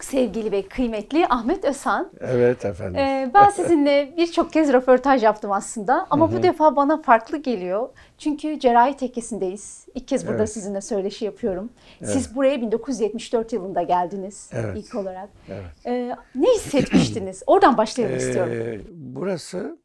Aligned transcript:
çok 0.00 0.04
sevgili 0.04 0.52
ve 0.52 0.62
kıymetli 0.62 1.26
Ahmet 1.26 1.64
Özhan. 1.64 2.12
Evet 2.20 2.64
efendim. 2.64 3.00
Ee, 3.00 3.30
ben 3.34 3.50
sizinle 3.56 4.14
birçok 4.16 4.52
kez 4.52 4.72
röportaj 4.72 5.22
yaptım 5.22 5.52
aslında 5.52 6.06
ama 6.10 6.32
bu 6.32 6.42
defa 6.42 6.76
bana 6.76 7.02
farklı 7.02 7.36
geliyor. 7.36 7.88
Çünkü 8.18 8.60
cerrahi 8.60 8.96
tekkesindeyiz. 8.96 9.86
İlk 9.94 10.08
kez 10.08 10.26
burada 10.26 10.38
Evet. 10.38 10.52
sizinle 10.52 10.80
söyleşi 10.80 11.24
yapıyorum. 11.24 11.70
Siz 12.04 12.36
buraya 12.36 12.60
1974 12.62 13.52
yılında 13.52 13.82
geldiniz 13.82 14.50
Evet. 14.52 14.76
ilk 14.76 14.94
olarak. 14.94 15.28
Evet. 15.48 15.64
Ee, 15.86 16.16
ne 16.34 16.54
hissetmiştiniz? 16.54 17.42
Oradan 17.46 17.76
başlayalım 17.76 18.16
istiyorum. 18.16 18.52
Ee, 18.52 18.80
burası 18.90 19.78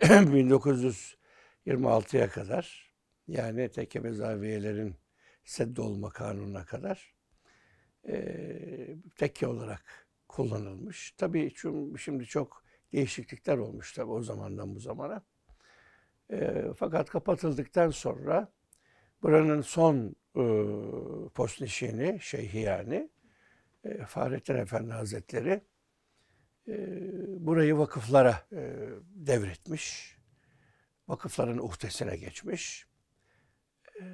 1926'ya 1.66 2.28
kadar 2.30 2.92
yani 3.28 3.68
tekke 3.68 4.02
ve 4.02 4.12
zaviyelerin 4.12 4.94
sedd 5.44 5.76
olma 5.76 6.10
kanununa 6.10 6.64
kadar 6.64 7.17
ee, 7.17 7.17
tekke 9.16 9.46
olarak 9.46 10.08
kullanılmış. 10.28 11.12
Tabii 11.12 11.52
şimdi 11.98 12.24
çok 12.24 12.64
değişiklikler 12.92 13.58
olmuş 13.58 13.92
tabii 13.92 14.10
o 14.10 14.22
zamandan 14.22 14.74
bu 14.74 14.80
zamana. 14.80 15.22
Ee, 16.30 16.64
fakat 16.76 17.10
kapatıldıktan 17.10 17.90
sonra 17.90 18.52
buranın 19.22 19.60
son 19.60 20.16
e, 20.36 20.44
postnişini, 21.34 22.18
şeyhi 22.20 22.58
yani 22.58 23.10
e, 23.84 24.04
Fahrettin 24.04 24.54
Efendi 24.54 24.92
Hazretleri 24.92 25.60
e, 26.68 26.76
burayı 27.46 27.78
vakıflara 27.78 28.46
e, 28.52 28.76
devretmiş. 29.00 30.18
Vakıfların 31.08 31.58
uhdesine 31.58 32.16
geçmiş. 32.16 32.86
E, 34.00 34.04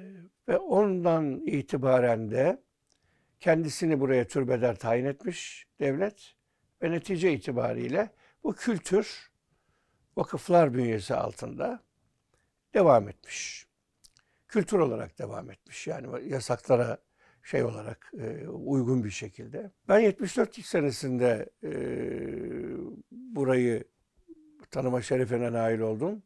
ve 0.47 0.57
ondan 0.57 1.41
itibaren 1.45 2.31
de 2.31 2.64
kendisini 3.45 3.99
buraya 3.99 4.27
türbeder 4.27 4.75
tayin 4.75 5.05
etmiş 5.05 5.67
devlet 5.79 6.35
ve 6.81 6.91
netice 6.91 7.33
itibariyle 7.33 8.09
bu 8.43 8.55
kültür 8.55 9.31
vakıflar 10.17 10.73
bünyesi 10.73 11.15
altında 11.15 11.83
devam 12.73 13.09
etmiş. 13.09 13.67
Kültür 14.47 14.79
olarak 14.79 15.19
devam 15.19 15.51
etmiş. 15.51 15.87
Yani 15.87 16.29
yasaklara 16.29 16.97
şey 17.43 17.63
olarak 17.63 18.11
e, 18.19 18.47
uygun 18.47 19.03
bir 19.03 19.09
şekilde. 19.09 19.71
Ben 19.87 19.99
74 19.99 20.65
senesinde 20.65 21.49
e, 21.63 21.71
burayı 23.11 23.83
tanıma 24.71 25.01
şerefine 25.01 25.53
nail 25.53 25.79
oldum. 25.79 26.23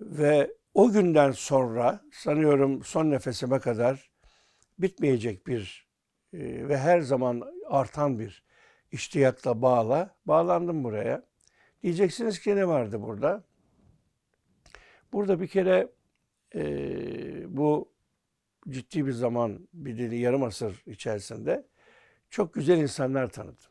Ve 0.00 0.54
o 0.74 0.92
günden 0.92 1.30
sonra 1.30 2.04
sanıyorum 2.12 2.84
son 2.84 3.10
nefesime 3.10 3.60
kadar 3.60 4.10
bitmeyecek 4.78 5.46
bir 5.46 5.93
e, 6.34 6.68
ve 6.68 6.78
her 6.78 7.00
zaman 7.00 7.42
artan 7.66 8.18
bir 8.18 8.42
iştiyakla 8.92 9.62
bağla 9.62 10.16
bağlandım 10.26 10.84
buraya. 10.84 11.22
Diyeceksiniz 11.82 12.40
ki 12.40 12.56
ne 12.56 12.68
vardı 12.68 13.02
burada? 13.02 13.44
Burada 15.12 15.40
bir 15.40 15.46
kere 15.46 15.88
e, 16.54 17.56
bu 17.56 17.92
ciddi 18.68 19.06
bir 19.06 19.12
zaman, 19.12 19.68
bir 19.72 19.98
dili 19.98 20.16
yarım 20.16 20.42
asır 20.42 20.82
içerisinde 20.86 21.66
çok 22.30 22.54
güzel 22.54 22.78
insanlar 22.78 23.28
tanıdım. 23.28 23.70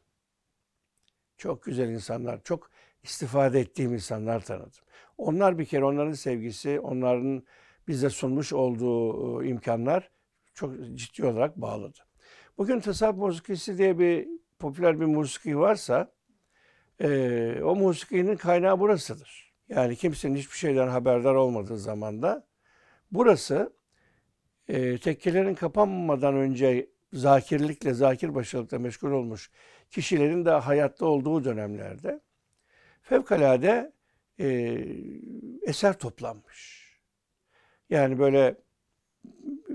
Çok 1.38 1.64
güzel 1.64 1.90
insanlar, 1.90 2.44
çok 2.44 2.72
istifade 3.04 3.60
ettiğim 3.60 3.94
insanlar 3.94 4.46
tanıdım. 4.46 4.82
Onlar 5.18 5.60
bir 5.60 5.66
kere 5.66 5.86
onların 5.86 6.14
sevgisi, 6.14 6.80
onların 6.80 7.44
bize 7.88 8.10
sunmuş 8.10 8.54
olduğu 8.54 9.44
e, 9.44 9.48
imkanlar 9.48 10.12
çok 10.54 10.74
ciddi 10.96 11.26
olarak 11.26 11.58
bağladı. 11.58 12.00
Bugün 12.58 12.80
tasavvuf 12.80 13.18
musikisi 13.18 13.78
diye 13.78 14.00
bir 14.00 14.28
popüler 14.60 15.00
bir 15.00 15.06
musiki 15.06 15.60
varsa 15.60 16.12
e, 17.02 17.62
o 17.64 17.76
musikinin 17.76 18.36
kaynağı 18.36 18.80
burasıdır. 18.80 19.54
Yani 19.70 19.96
kimsenin 19.96 20.36
hiçbir 20.36 20.58
şeyden 20.58 20.88
haberdar 20.88 21.36
olmadığı 21.36 21.78
zamanda 21.78 22.48
burası 23.12 23.74
e, 24.68 24.98
tekkelerin 24.98 25.56
kapanmadan 25.56 26.36
önce 26.36 26.90
zakirlikle, 27.14 27.94
zakir 27.94 28.36
başılıkla 28.36 28.80
meşgul 28.80 29.12
olmuş 29.12 29.52
kişilerin 29.90 30.46
de 30.46 30.52
hayatta 30.52 31.06
olduğu 31.06 31.44
dönemlerde 31.44 32.22
fevkalade 33.02 33.94
e, 34.40 34.48
eser 35.62 36.00
toplanmış. 36.00 36.84
Yani 37.90 38.20
böyle 38.20 38.56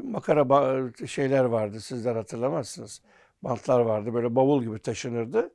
makara 0.09 1.07
şeyler 1.07 1.45
vardı 1.45 1.81
sizler 1.81 2.17
hatırlamazsınız. 2.17 3.03
Bantlar 3.43 3.81
vardı 3.81 4.15
böyle 4.15 4.35
bavul 4.35 4.63
gibi 4.63 4.79
taşınırdı. 4.79 5.55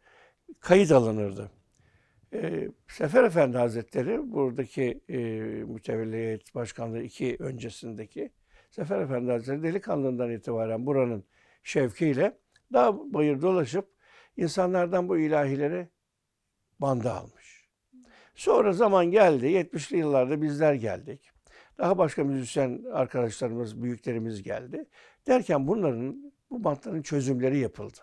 Kayıt 0.60 0.92
alınırdı. 0.92 1.52
E, 2.34 2.70
Sefer 2.88 3.24
Efendi 3.24 3.58
Hazretleri 3.58 4.32
buradaki 4.32 5.02
e, 5.10 5.18
mütevelliyet 5.64 6.56
başkanlığı 6.56 7.02
iki 7.02 7.38
öncesindeki 7.40 8.32
Sefer 8.70 9.02
Efendi 9.02 9.32
Hazretleri 9.32 9.64
delikanlığından 9.64 10.32
itibaren 10.32 10.86
buranın 10.86 11.24
şevkiyle 11.64 12.38
dağ 12.74 13.14
bayır 13.14 13.42
dolaşıp 13.42 13.88
insanlardan 14.38 15.10
bu 15.10 15.18
ilahileri 15.18 15.88
banda 16.80 17.14
almış. 17.14 17.70
Sonra 18.36 18.74
zaman 18.74 19.06
geldi, 19.06 19.46
70'li 19.46 19.98
yıllarda 19.98 20.42
bizler 20.42 20.74
geldik. 20.74 21.33
Daha 21.78 21.98
başka 21.98 22.24
müzisyen 22.24 22.84
arkadaşlarımız, 22.94 23.84
büyüklerimiz 23.84 24.44
geldi. 24.44 24.86
Derken 25.28 25.68
bunların, 25.68 26.34
bu 26.50 26.64
bantların 26.64 27.02
çözümleri 27.02 27.60
yapıldı. 27.60 28.00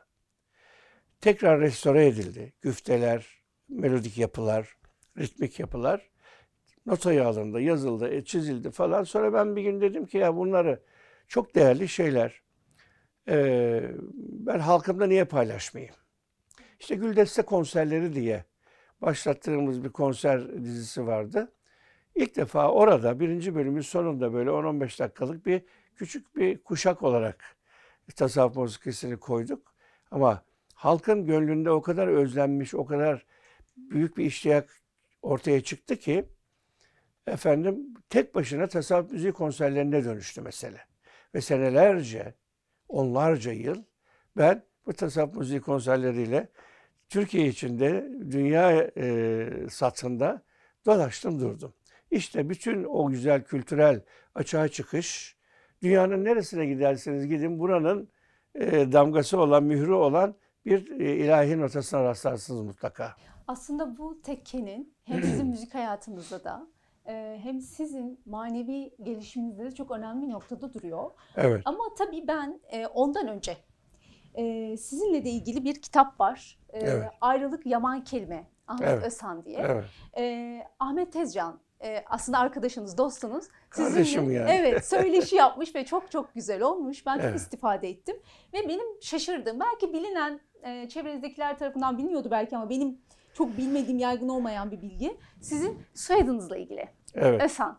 Tekrar 1.21 1.61
restore 1.61 2.07
edildi. 2.07 2.53
Güfteler, 2.63 3.27
melodik 3.69 4.19
yapılar, 4.19 4.77
ritmik 5.19 5.61
yapılar 5.61 6.11
notaya 6.87 7.29
alındı, 7.29 7.61
yazıldı, 7.61 8.15
e, 8.15 8.25
çizildi 8.25 8.71
falan. 8.71 9.03
Sonra 9.03 9.33
ben 9.33 9.57
bir 9.57 9.63
gün 9.63 9.81
dedim 9.81 10.07
ki 10.07 10.19
ya 10.19 10.37
bunları 10.37 10.83
çok 11.29 11.55
değerli 11.55 11.89
şeyler. 11.89 12.43
Ee, 13.29 13.91
ben 14.19 14.59
halkımda 14.59 15.07
niye 15.07 15.25
paylaşmayayım? 15.25 15.95
İşte 16.81 16.95
Güldeste 16.95 17.43
konserleri 17.43 18.15
diye 18.15 18.45
başlattığımız 19.03 19.85
bir 19.85 19.89
konser 19.89 20.65
dizisi 20.65 21.07
vardı. 21.07 21.53
İlk 22.15 22.37
defa 22.37 22.71
orada 22.73 23.21
birinci 23.21 23.55
bölümün 23.55 23.81
sonunda 23.81 24.33
böyle 24.33 24.51
10-15 24.51 24.99
dakikalık 24.99 25.47
bir 25.47 25.63
küçük 25.97 26.37
bir 26.37 26.59
kuşak 26.59 27.03
olarak 27.03 27.57
tasavvuf 28.17 28.57
musikisini 28.57 29.17
koyduk. 29.17 29.75
Ama 30.11 30.45
halkın 30.75 31.27
gönlünde 31.27 31.71
o 31.71 31.83
kadar 31.83 32.09
özlenmiş, 32.09 32.75
o 32.75 32.85
kadar 32.85 33.27
büyük 33.77 34.17
bir 34.17 34.25
iştiyak 34.25 34.83
ortaya 35.23 35.61
çıktı 35.61 35.97
ki 35.97 36.25
efendim 37.27 37.95
tek 38.09 38.35
başına 38.35 38.67
tasavvuf 38.67 39.13
müziği 39.13 39.33
konserlerine 39.33 40.05
dönüştü 40.05 40.41
mesele. 40.41 40.81
Ve 41.35 41.41
senelerce, 41.41 42.35
onlarca 42.89 43.53
yıl 43.53 43.85
ben 44.37 44.63
bu 44.87 44.93
tasavvuf 44.93 45.37
müziği 45.37 45.61
konserleriyle 45.61 46.49
Türkiye 47.09 47.47
içinde, 47.47 48.09
dünya 48.31 48.91
e, 48.97 49.47
satında 49.71 50.43
dolaştım 50.87 51.41
durdum. 51.41 51.75
İşte 52.11 52.49
bütün 52.49 52.85
o 52.85 53.11
güzel 53.11 53.45
kültürel 53.45 54.03
açığa 54.35 54.69
çıkış, 54.69 55.37
dünyanın 55.83 56.25
neresine 56.25 56.67
giderseniz 56.67 57.27
gidin 57.27 57.59
buranın 57.59 58.09
e, 58.55 58.93
damgası 58.93 59.41
olan, 59.41 59.65
mührü 59.65 59.93
olan 59.93 60.35
bir 60.65 61.01
e, 61.01 61.17
ilahi 61.17 61.61
notasına 61.61 62.05
rastlarsınız 62.05 62.63
mutlaka. 62.63 63.17
Aslında 63.47 63.99
bu 63.99 64.23
tekkenin 64.23 64.95
hem 65.05 65.23
sizin 65.23 65.47
müzik 65.51 65.75
hayatınızda 65.75 66.45
da 66.45 66.67
e, 67.07 67.41
hem 67.43 67.61
sizin 67.61 68.21
manevi 68.27 68.95
gelişiminizde 69.03 69.65
de 69.65 69.71
çok 69.75 69.91
önemli 69.91 70.27
bir 70.27 70.33
noktada 70.33 70.75
duruyor. 70.75 71.11
Evet. 71.37 71.63
Ama 71.65 71.85
tabii 71.99 72.25
ben 72.29 72.61
e, 72.71 72.87
ondan 72.87 73.29
önce 73.29 73.57
e, 74.35 74.77
sizinle 74.77 75.25
de 75.25 75.31
ilgili 75.31 75.65
bir 75.65 75.83
kitap 75.83 76.21
var. 76.21 76.59
E, 76.69 76.79
Evet. 76.79 77.09
Ayrılık 77.21 77.67
Yaman 77.67 78.05
Kelime. 78.05 78.47
Ahmet 78.67 78.89
Evet. 78.89 79.05
Özhan 79.07 79.45
diye. 79.45 79.59
Evet. 79.61 79.85
E, 80.19 80.63
Ahmet 80.79 81.13
Tezcan 81.13 81.61
e, 81.83 82.05
aslında 82.07 82.39
arkadaşınız, 82.39 82.99
dostunuz. 82.99 83.45
Sizinle- 83.71 83.89
Kardeşim 83.89 84.31
yani. 84.31 84.51
Evet, 84.51 84.85
söyleşi 84.87 85.37
yapmış 85.37 85.75
ve 85.75 85.85
çok 85.85 86.11
çok 86.11 86.35
güzel 86.35 86.63
olmuş. 86.63 87.07
Ben 87.07 87.15
çok 87.17 87.25
Evet. 87.25 87.41
istifade 87.41 87.89
ettim. 87.89 88.17
Ve 88.53 88.69
benim 88.69 89.03
şaşırdığım, 89.03 89.61
belki 89.61 89.93
bilinen, 89.93 90.41
e, 90.63 90.89
çevrenizdekiler 90.89 91.59
tarafından 91.59 91.99
biliniyordu 91.99 92.29
belki 92.31 92.57
ama 92.57 92.71
benim 92.71 92.99
çok 93.35 93.57
bilmediğim, 93.57 93.99
yaygın 93.99 94.29
olmayan 94.29 94.71
bir 94.71 94.83
bilgi. 94.83 95.17
Sizin 95.41 95.83
soyadınızla 95.95 96.57
ilgili. 96.57 96.89
Evet. 97.15 97.43
Özhan. 97.43 97.79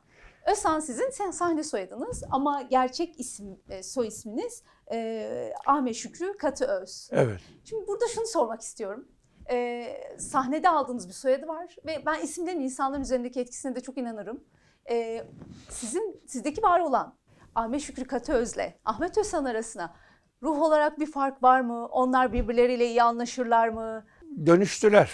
Özhan 0.52 0.80
sizin 0.80 1.10
sen 1.10 1.32
sahne 1.32 1.64
soyadınız 1.64 2.24
ama 2.32 2.62
gerçek 2.62 3.20
isim, 3.20 3.60
e, 3.70 3.84
soy 3.84 4.08
isminiz 4.08 4.64
e, 4.92 5.54
Ahmet 5.66 5.96
Şükrü 5.96 6.38
Katıöz. 6.38 7.10
Evet. 7.12 7.40
Şimdi 7.66 7.88
burada 7.88 8.08
şunu 8.08 8.28
sormak 8.28 8.62
istiyorum. 8.62 9.08
Ee, 9.52 9.98
sahnede 10.18 10.70
aldığınız 10.70 11.08
bir 11.08 11.14
soyadı 11.14 11.48
var 11.48 11.76
ve 11.86 12.04
ben 12.06 12.22
isimlerin 12.22 12.60
insanların 12.60 13.02
üzerindeki 13.02 13.40
etkisine 13.40 13.76
de 13.76 13.80
çok 13.80 13.98
inanırım. 13.98 14.44
Ee, 14.90 15.24
sizin 15.70 16.22
sizdeki 16.28 16.64
var 16.64 16.80
olan 16.80 17.16
Ahmet 17.56 17.82
Şükrü 17.82 18.06
Katıöz'le 18.06 18.74
Ahmet 18.86 19.18
Özhan 19.18 19.46
arasına 19.46 19.96
ruh 20.44 20.62
olarak 20.62 21.00
bir 21.00 21.12
fark 21.12 21.44
var 21.44 21.62
mı? 21.62 21.86
Onlar 21.86 22.34
birbirleriyle 22.34 22.88
iyi 22.88 23.04
anlaşırlar 23.04 23.70
mı? 23.70 24.06
Dönüştüler. 24.46 25.12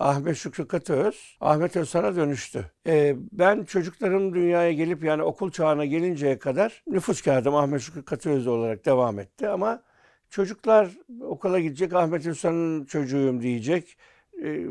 Ahmet 0.00 0.36
Şükrü 0.36 0.68
Katıöz, 0.68 1.36
Ahmet 1.40 1.76
Özsan'a 1.76 2.16
dönüştü. 2.16 2.70
Ee, 2.86 3.16
ben 3.32 3.64
çocuklarım 3.64 4.34
dünyaya 4.34 4.72
gelip 4.72 5.04
yani 5.04 5.22
okul 5.22 5.50
çağına 5.50 5.84
gelinceye 5.84 6.38
kadar 6.38 6.82
nüfus 6.86 7.22
kağıdım 7.22 7.54
Ahmet 7.54 7.80
Şükrü 7.80 8.04
Katıöz 8.04 8.46
olarak 8.46 8.84
devam 8.84 9.18
etti 9.18 9.48
ama 9.48 9.82
çocuklar 10.30 10.90
okula 11.20 11.60
gidecek 11.60 11.92
Ahmet 11.92 12.26
Özsan'ın 12.26 12.84
çocuğuyum 12.84 13.42
diyecek. 13.42 13.98
Ee, 14.44 14.64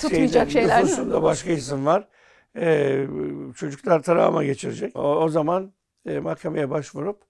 Tutmayacak 0.00 0.50
şeyler 0.50 0.76
değil 0.76 0.84
mi? 0.84 0.90
Nüfusunda 0.92 1.22
başka 1.22 1.50
isim 1.52 1.86
var. 1.86 2.08
Ee, 2.56 3.06
çocuklar 3.56 4.02
travma 4.02 4.44
geçirecek. 4.44 4.96
O, 4.96 5.16
o 5.16 5.28
zaman 5.28 5.72
e, 6.06 6.18
mahkemeye 6.18 6.70
başvurup 6.70 7.22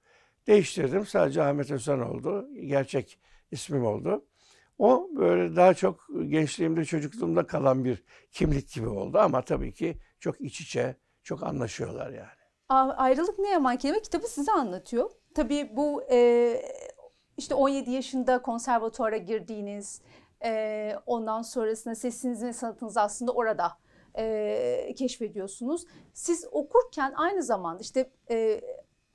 değiştirdim. 0.47 1.07
Sadece 1.07 1.43
Ahmet 1.43 1.71
Özsan 1.71 2.01
oldu. 2.01 2.49
Gerçek 2.67 3.19
ismim 3.51 3.87
oldu. 3.87 4.25
O 4.79 5.09
böyle 5.17 5.57
daha 5.57 5.75
çok 5.75 6.07
gençliğimde, 6.27 6.85
çocukluğumda 6.85 7.47
kalan 7.47 7.85
bir 7.85 8.03
kimlik 8.31 8.73
gibi 8.73 8.89
oldu. 8.89 9.19
Ama 9.19 9.43
tabii 9.43 9.73
ki 9.73 9.97
çok 10.21 10.41
iç 10.41 10.61
içe, 10.61 10.97
çok 11.23 11.43
anlaşıyorlar 11.43 12.11
yani. 12.11 12.29
A- 12.69 12.93
Ayrılık 12.97 13.39
Ne 13.39 13.49
Yaman 13.51 13.77
Kelime 13.77 14.01
kitabı 14.03 14.27
size 14.29 14.53
anlatıyor. 14.53 15.11
Tabii 15.35 15.71
bu 15.77 16.03
e, 16.11 16.17
işte 17.37 17.55
17 17.55 17.91
yaşında 17.91 18.43
konservatuara 18.43 19.17
girdiğiniz, 19.17 20.01
e, 20.45 20.93
ondan 21.07 21.43
sonrasında 21.43 21.95
sesiniz 21.95 22.43
ve 22.43 22.53
sanatınızı 22.53 23.01
aslında 23.01 23.33
orada 23.33 23.73
e, 24.19 24.95
keşfediyorsunuz. 24.97 25.85
Siz 26.13 26.47
okurken 26.53 27.13
aynı 27.17 27.43
zamanda 27.43 27.81
işte 27.81 28.11
e, 28.31 28.61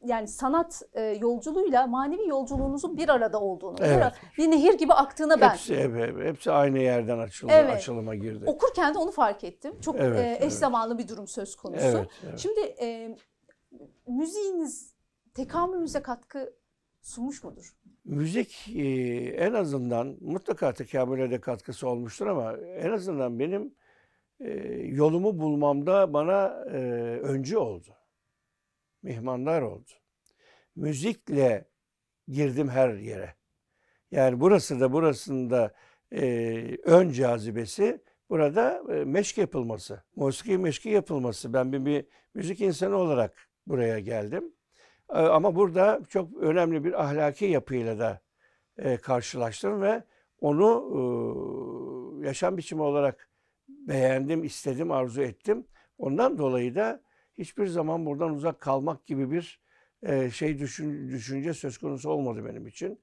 yani 0.05 0.27
sanat 0.27 0.81
e, 0.93 1.01
yolculuğuyla 1.01 1.87
manevi 1.87 2.27
yolculuğunuzun 2.27 2.97
bir 2.97 3.09
arada 3.09 3.41
olduğunu, 3.41 3.77
bir, 3.77 3.83
Evet. 3.83 3.97
ara- 3.97 4.13
bir 4.37 4.51
nehir 4.51 4.73
gibi 4.73 4.93
aktığına 4.93 5.41
ben 5.41 5.49
Hepsi, 5.49 5.77
hep- 5.77 6.25
hepsi 6.25 6.51
aynı 6.51 6.79
yerden 6.79 7.19
açıldı, 7.19 7.51
Evet. 7.55 7.73
açılıma 7.75 8.15
girdi. 8.15 8.43
okurken 8.47 8.93
de 8.93 8.97
onu 8.97 9.11
fark 9.11 9.43
ettim. 9.43 9.81
Çok 9.81 9.95
Evet, 9.95 10.19
e, 10.19 10.31
eş 10.31 10.39
evet. 10.41 10.53
zamanlı 10.53 10.97
bir 10.97 11.07
durum 11.07 11.27
söz 11.27 11.55
konusu. 11.55 11.85
Evet, 11.97 12.07
evet. 12.29 12.39
Şimdi 12.39 12.59
e, 12.59 13.17
müziğiniz 14.07 14.93
tekamülünüze 15.33 16.01
katkı 16.01 16.53
sunmuş 17.07 17.43
mudur? 17.43 17.73
Müzik 18.05 18.69
e, 18.75 18.83
en 19.37 19.53
azından 19.53 20.17
mutlaka 20.21 20.73
tekamüle 20.73 21.31
de 21.31 21.41
katkısı 21.41 21.89
olmuştur 21.89 22.27
ama 22.27 22.57
en 22.57 22.91
azından 22.91 23.39
benim 23.39 23.75
e, 24.39 24.51
yolumu 24.83 25.39
bulmamda 25.39 26.13
bana 26.13 26.65
e, 26.71 26.77
öncü 27.19 27.57
oldu. 27.57 27.95
Mihmandar 29.03 29.61
oldu. 29.61 29.91
Müzikle 30.75 31.69
girdim 32.27 32.69
her 32.69 32.93
yere. 32.93 33.35
Yani 34.11 34.39
burası 34.39 34.79
da 34.79 34.93
burasında 34.93 35.73
e, 36.11 36.23
ön 36.83 37.11
cazibesi 37.11 38.01
burada 38.29 38.83
e, 38.93 39.05
meşk 39.05 39.37
yapılması. 39.37 40.03
Musiki 40.15 40.57
meşki 40.57 40.89
yapılması. 40.89 41.53
Ben 41.53 41.73
bir, 41.73 41.85
bir 41.85 42.05
müzik 42.33 42.61
insanı 42.61 42.95
olarak 42.95 43.49
buraya 43.67 43.99
geldim. 43.99 44.56
E, 45.09 45.17
Ama 45.17 45.55
burada 45.55 46.01
çok 46.09 46.37
önemli 46.37 46.83
bir 46.83 47.03
ahlaki 47.03 47.45
yapıyla 47.45 47.99
da 47.99 48.21
e, 48.77 48.97
karşılaştım 48.97 49.81
ve 49.81 50.03
onu 50.41 50.83
e, 52.23 52.27
yaşam 52.27 52.57
biçimi 52.57 52.81
olarak 52.81 53.29
beğendim, 53.67 54.43
istedim, 54.43 54.91
arzu 54.91 55.21
ettim. 55.21 55.65
Ondan 55.97 56.37
dolayı 56.37 56.75
da 56.75 57.01
hiçbir 57.33 57.67
zaman 57.67 58.05
buradan 58.05 58.33
uzak 58.33 58.61
kalmak 58.61 59.05
gibi 59.05 59.31
bir 59.31 59.61
e, 60.03 60.29
şey 60.29 60.59
düşün, 60.59 61.09
düşünce 61.09 61.53
söz 61.53 61.77
konusu 61.77 62.09
olmadı 62.09 62.45
benim 62.45 62.67
için. 62.67 62.99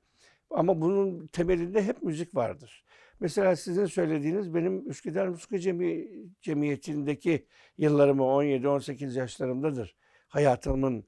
Ama 0.50 0.80
bunun 0.80 1.26
temelinde 1.26 1.82
hep 1.82 2.02
müzik 2.02 2.34
vardır. 2.34 2.84
Mesela 3.20 3.56
sizin 3.56 3.86
söylediğiniz 3.86 4.54
benim 4.54 4.90
Üsküdar 4.90 5.30
Cemi, 5.58 6.08
Cemiyeti'ndeki 6.42 7.46
yıllarımı 7.78 8.22
17-18 8.22 9.18
yaşlarımdadır. 9.18 9.96
Hayatımın 10.34 11.04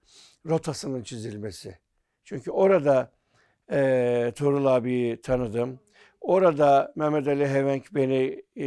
rotasının 0.47 1.03
çizilmesi. 1.03 1.79
Çünkü 2.25 2.51
orada 2.51 3.13
e, 3.71 4.33
Tuğrul 4.37 4.67
abiyi 4.67 5.21
tanıdım. 5.21 5.81
Orada 6.21 6.93
Mehmet 6.97 7.29
Ali 7.29 7.49
Hevenk 7.49 7.95
beni 7.95 8.43
e, 8.57 8.67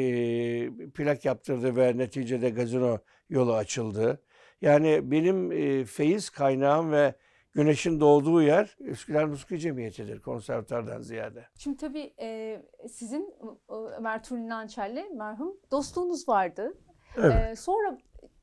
plak 0.90 1.26
yaptırdı 1.26 1.76
ve 1.76 1.98
neticede 1.98 2.50
gazino 2.50 2.98
yolu 3.30 3.54
açıldı. 3.54 4.22
Yani 4.62 5.12
benim 5.12 5.52
e, 5.52 5.86
feyiz 5.86 6.30
kaynağım 6.30 6.92
ve 6.92 7.14
güneşin 7.54 8.00
doğduğu 8.00 8.42
yer 8.42 8.78
Üsküdar 8.80 9.26
Müzik 9.26 9.60
Cemiyeti'dir 9.60 10.20
konservatuardan 10.22 11.02
ziyade. 11.02 11.46
Şimdi 11.58 11.78
tabii 11.78 12.14
e, 12.20 12.62
sizin 12.90 13.34
e, 13.70 13.74
Ömer 13.98 14.24
Turin 14.24 14.50
Nançer'le 14.50 15.06
merhum 15.18 15.58
dostluğunuz 15.72 16.30
vardı. 16.30 16.74
Evet. 17.18 17.52
E, 17.52 17.56
sonra 17.56 17.98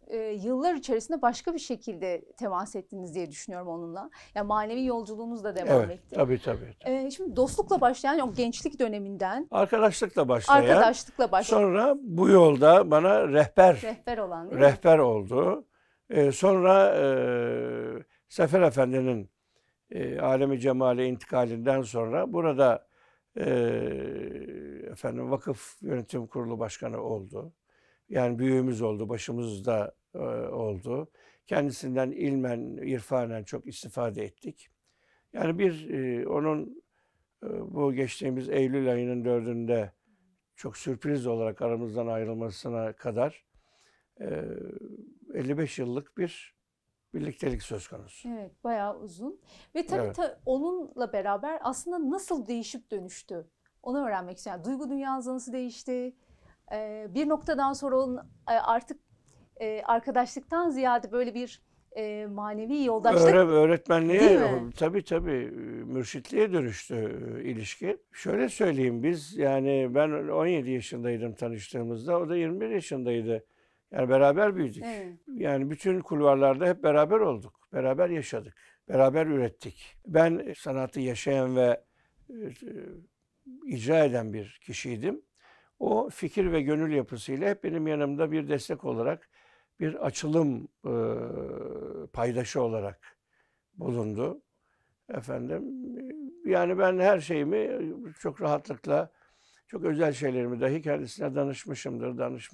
e, 0.07 0.17
yıllar 0.17 0.75
içerisinde 0.75 1.23
başka 1.23 1.55
bir 1.55 1.59
şekilde 1.59 2.25
temas 2.37 2.77
ettiniz 2.77 3.15
diye 3.15 3.31
düşünüyorum 3.31 3.69
onunla. 3.69 4.11
Yani 4.35 4.47
manevi 4.47 4.85
yolculuğunuz 4.85 5.45
da 5.45 5.57
devam 5.57 5.83
evet, 5.83 5.91
etti. 5.91 6.15
tabii 6.15 6.43
tabii. 6.43 6.75
E, 6.85 7.11
şimdi 7.11 7.37
dostlukla 7.37 7.81
başlayan 7.81 8.19
o 8.19 8.35
gençlik 8.35 8.79
döneminden 8.79 9.49
Arkadaşlıkla 9.51 10.29
başlayan, 10.29 10.57
arkadaşlıkla 10.57 11.33
başlayan 11.33 11.59
sonra 11.59 11.97
bu 12.03 12.29
yolda 12.29 12.91
bana 12.91 13.29
rehber 13.29 13.83
rehber 13.83 14.19
olan 14.19 14.51
değil 14.51 14.61
mi? 14.61 14.67
rehber 14.67 14.99
oldu. 14.99 15.65
Ee, 16.11 16.33
sonra 16.33 16.95
e, 16.97 17.05
Sefer 18.29 18.63
Efendi'nin 18.63 19.31
e, 19.91 20.21
alemi 20.21 20.61
cemale 20.61 21.07
intikalinden 21.07 21.83
sonra 21.83 22.33
burada 22.33 22.87
e, 23.37 23.45
efendim 24.91 25.31
vakıf 25.31 25.83
yönetim 25.83 26.27
kurulu 26.27 26.59
başkanı 26.59 27.03
oldu. 27.03 27.53
Yani 28.09 28.39
büyüğümüz 28.39 28.83
oldu, 28.83 29.09
başımızda 29.09 29.95
e, 30.15 30.19
oldu. 30.49 31.11
Kendisinden 31.47 32.11
ilmen, 32.11 32.61
irfanen 32.77 33.45
çok 33.45 33.67
istifade 33.67 34.25
ettik. 34.25 34.69
Yani 35.33 35.59
bir 35.59 35.91
e, 35.91 36.29
onun 36.29 36.83
e, 37.43 37.49
bu 37.75 37.93
geçtiğimiz 37.93 38.49
Eylül 38.49 38.93
ayının 38.93 39.25
dördünde 39.25 39.93
çok 40.57 40.77
sürpriz 40.77 41.27
olarak 41.27 41.63
aramızdan 41.63 42.07
ayrılmasına 42.07 42.93
kadar 42.93 43.45
e, 44.21 44.45
55 45.35 45.79
yıllık 45.79 46.19
bir 46.19 46.57
birliktelik 47.15 47.63
söz 47.63 47.89
konusu. 47.89 48.29
Evet, 48.29 48.65
bayağı 48.65 48.99
uzun. 48.99 49.41
Ve 49.75 49.87
tabii 49.87 50.01
Evet. 50.05 50.17
ta- 50.17 50.41
onunla 50.47 51.13
beraber 51.13 51.59
aslında 51.63 52.11
nasıl 52.11 52.47
değişip 52.47 52.91
dönüştü? 52.91 53.47
Onu 53.83 54.07
öğrenmek 54.07 54.37
istiyorum. 54.37 54.63
Yani 54.65 54.73
duygu 54.79 54.91
dünyanız 54.91 55.27
nasıl 55.27 55.53
değişti? 55.53 56.17
Ee, 56.73 57.07
bir 57.15 57.29
noktadan 57.29 57.73
sonra 57.73 57.97
onun 57.97 58.17
e, 58.51 58.53
artık 58.53 59.01
e, 59.61 59.83
arkadaşlıktan 59.83 60.71
ziyade 60.71 61.13
böyle 61.13 61.35
bir 61.35 61.63
e, 61.97 62.27
manevi 62.27 62.85
yoldaşlık 62.85 63.29
Öğre, 63.29 63.39
öğretmenliğe 63.39 64.41
tabii 64.77 65.05
tabii 65.05 65.33
e, 65.33 65.51
mürşitliğe 65.85 66.53
dönüştü 66.53 66.95
e, 66.95 67.45
ilişki. 67.45 67.97
Şöyle 68.13 68.49
söyleyeyim 68.49 69.03
biz 69.03 69.37
yani 69.37 69.95
ben 69.95 70.29
17 70.29 70.71
yaşındaydım 70.71 71.35
tanıştığımızda 71.35 72.19
o 72.19 72.29
da 72.29 72.37
21 72.37 72.71
yaşındaydı. 72.71 73.45
Yani 73.93 74.09
beraber 74.09 74.57
büyüdük. 74.57 74.85
Evet. 74.87 75.15
Yani 75.29 75.71
bütün 75.71 76.01
kulvarlarda 76.01 76.67
hep 76.67 76.83
beraber 76.83 77.21
olduk. 77.21 77.69
Beraber 77.73 78.09
yaşadık. 78.11 78.55
Beraber 78.89 79.27
ürettik. 79.27 79.97
Ben 80.07 80.55
sanatı 80.57 81.01
yaşayan 81.01 81.57
ve 81.57 81.85
e, 82.31 82.35
icra 83.67 84.05
eden 84.05 84.33
bir 84.33 84.61
kişiydim. 84.67 85.23
O 85.79 86.09
fikir 86.11 86.53
ve 86.53 86.63
gönül 86.63 86.93
yapısıyla 86.93 87.49
hep 87.51 87.65
benim 87.65 87.87
yanımda 87.87 88.33
bir 88.33 88.49
destek 88.49 88.85
olarak 88.85 89.29
bir 89.81 90.07
açılım 90.07 90.69
e, 90.87 90.93
paydaşı 92.13 92.63
olarak 92.63 93.17
bulundu. 93.75 94.43
Efendim 95.09 95.65
yani 96.47 96.79
ben 96.79 96.99
her 96.99 97.21
şeyimi 97.21 97.93
çok 98.21 98.43
rahatlıkla 98.43 99.11
çok 99.67 99.85
özel 99.85 100.13
şeylerimi 100.13 100.61
dahi 100.61 100.83
kendisine 100.83 101.35
danışmışımdır. 101.35 102.19
Danış, 102.19 102.51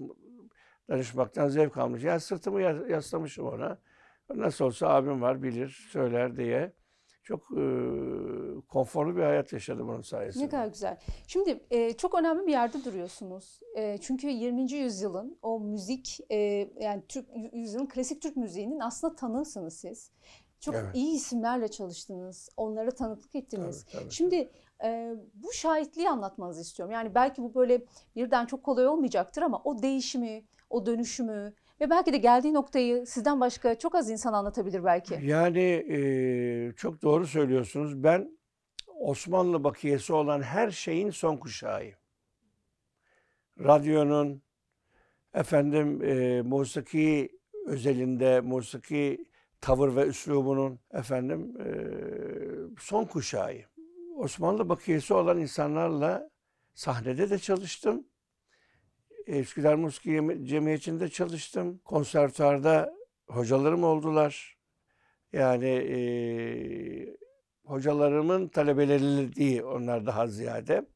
danışmaktan 0.90 1.48
zevk 1.48 1.76
almış. 1.76 2.02
Yani 2.04 2.20
sırtımı 2.20 2.62
ya- 2.62 2.84
yaslamışım 2.88 3.46
ona. 3.46 3.78
Nasıl 4.34 4.64
olsa 4.64 4.88
abim 4.88 5.22
var 5.22 5.42
bilir, 5.42 5.88
söyler 5.90 6.36
diye. 6.36 6.72
Çok 7.22 7.40
e, 7.40 7.64
konforlu 8.68 9.16
bir 9.16 9.22
hayat 9.22 9.52
yaşadım 9.52 9.88
onun 9.88 10.02
sayesinde. 10.02 10.44
Ne 10.44 10.48
kadar 10.48 10.66
güzel. 10.66 10.98
Şimdi 11.26 11.60
e, 11.70 11.92
çok 11.92 12.14
önemli 12.14 12.46
bir 12.46 12.52
yerde 12.52 12.84
duruyorsunuz. 12.84 13.60
E, 13.76 13.98
çünkü 13.98 14.28
20. 14.28 14.72
yüzyılın 14.72 15.38
o 15.42 15.60
müzik 15.60 16.18
e, 16.30 16.36
yani 16.80 17.02
Türk 17.08 17.26
yüzyılın 17.52 17.86
klasik 17.86 18.22
Türk 18.22 18.36
müziğinin 18.36 18.80
aslında 18.80 19.14
tanığısınız 19.16 19.74
siz. 19.74 20.10
Çok 20.60 20.74
Evet. 20.74 20.94
iyi 20.94 21.14
isimlerle 21.16 21.68
çalıştınız. 21.68 22.48
Onlara 22.56 22.90
tanıklık 22.90 23.34
ettiniz. 23.34 23.84
Tabii, 23.84 24.02
tabii, 24.02 24.12
Şimdi 24.12 24.50
e, 24.84 25.14
bu 25.34 25.52
şahitliği 25.52 26.10
anlatmanızı 26.10 26.60
istiyorum. 26.60 26.92
Yani 26.92 27.14
belki 27.14 27.42
bu 27.42 27.54
böyle 27.54 27.84
birden 28.16 28.46
çok 28.46 28.62
kolay 28.62 28.86
olmayacaktır 28.86 29.42
ama 29.42 29.62
o 29.64 29.82
değişimi, 29.82 30.44
o 30.70 30.86
dönüşümü 30.86 31.54
ve 31.82 31.90
belki 31.90 32.12
de 32.12 32.16
geldiği 32.18 32.54
noktayı 32.54 33.06
sizden 33.06 33.40
başka 33.40 33.78
çok 33.78 33.94
az 33.94 34.10
insan 34.10 34.32
anlatabilir 34.32 34.84
belki. 34.84 35.18
Yani 35.22 35.84
e, 35.88 36.72
çok 36.76 37.02
doğru 37.02 37.26
söylüyorsunuz. 37.26 38.02
Ben 38.02 38.38
Osmanlı 38.86 39.64
bakiyesi 39.64 40.12
olan 40.12 40.42
her 40.42 40.70
şeyin 40.70 41.10
son 41.10 41.36
kuşağıyım. 41.36 41.98
Radyonun, 43.58 44.42
efendim 45.34 46.02
e, 46.04 46.42
musiki 46.42 47.38
özelinde, 47.66 48.40
musiki 48.40 49.24
tavır 49.60 49.96
ve 49.96 50.06
üslubunun 50.06 50.80
efendim 50.92 51.56
e, 51.60 51.68
son 52.78 53.04
kuşağıyım. 53.04 53.68
Osmanlı 54.16 54.68
bakiyesi 54.68 55.14
olan 55.14 55.38
insanlarla 55.38 56.30
sahnede 56.74 57.30
de 57.30 57.38
çalıştım. 57.38 58.06
Üsküdar 59.26 59.74
Musiki 59.74 60.38
Cemiyeti'nde 60.44 61.08
çalıştım. 61.08 61.80
Konservatuarda 61.84 62.94
hocalarım 63.28 63.84
oldular. 63.84 64.58
Yani 65.32 65.68
e, 65.68 65.98
hocalarımın 67.64 68.48
talebeleri 68.48 69.36
değil 69.36 69.62
onlar 69.62 70.06
daha 70.06 70.26
ziyade. 70.26 70.86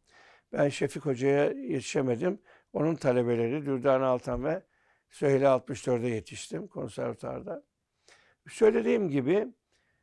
Ben 0.53 0.69
Şefik 0.69 1.07
Hoca'ya 1.07 1.45
yetişemedim. 1.45 2.39
Onun 2.73 2.95
talebeleri 2.95 3.67
Dürdane 3.67 4.05
Altan 4.05 4.45
ve 4.45 4.63
Süheyla 5.09 5.57
64'e 5.57 6.09
yetiştim 6.09 6.67
konservatuarda. 6.67 7.65
Söylediğim 8.49 9.09
gibi 9.09 9.47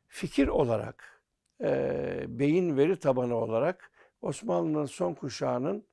fikir 0.06 0.48
olarak, 0.48 1.22
e, 1.60 2.24
beyin 2.28 2.76
veri 2.76 2.98
tabanı 2.98 3.34
olarak 3.34 3.90
Osmanlı'nın 4.22 4.86
son 4.86 5.14
kuşağının 5.14 5.86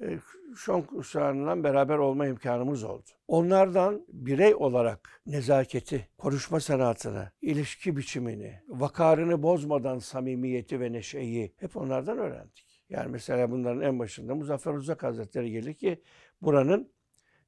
e, 0.00 0.18
son 0.56 0.82
kuşağından 0.82 1.64
beraber 1.64 1.98
olma 1.98 2.26
imkanımız 2.26 2.84
oldu. 2.84 3.10
Onlardan 3.28 4.06
birey 4.08 4.54
olarak 4.54 5.20
nezaketi, 5.26 6.08
konuşma 6.18 6.60
sanatını, 6.60 7.30
ilişki 7.42 7.96
biçimini, 7.96 8.60
vakarını 8.68 9.42
bozmadan 9.42 9.98
samimiyeti 9.98 10.80
ve 10.80 10.92
neşeyi 10.92 11.54
hep 11.56 11.76
onlardan 11.76 12.18
öğrendik. 12.18 12.84
Yani 12.88 13.10
mesela 13.10 13.50
bunların 13.50 13.80
en 13.80 13.98
başında 13.98 14.34
Muzaffer 14.34 14.74
Uzak 14.74 15.02
Hazretleri 15.02 15.50
gelir 15.50 15.74
ki 15.74 16.02
buranın 16.42 16.92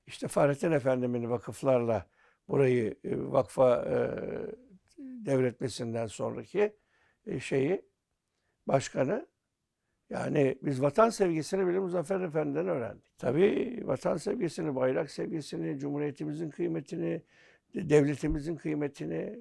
işte 0.07 0.29
Fahrettin 0.29 0.73
Efendimiz'in 0.73 1.31
vakıflarla 1.31 2.07
burayı 2.49 2.97
e, 3.05 3.17
vakfa 3.19 3.85
e, 3.85 3.95
devretmesinden 4.99 6.07
sonraki 6.07 6.77
şeyi 7.41 7.83
başkanı 8.67 9.27
yani 10.11 10.59
biz 10.63 10.83
vatan 10.83 11.11
sevgisini 11.11 11.67
bile 11.67 11.79
Muzaffer 11.79 12.21
Efendi'den 12.21 12.69
öğrendik. 12.69 13.19
Tabii 13.19 13.83
vatan 13.85 14.17
sevgisini, 14.17 14.77
bayrak 14.77 15.11
sevgisini, 15.11 15.79
cumhuriyetimizin 15.79 16.51
kıymetini, 16.51 17.23
devletimizin 17.75 18.57
kıymetini 18.57 19.39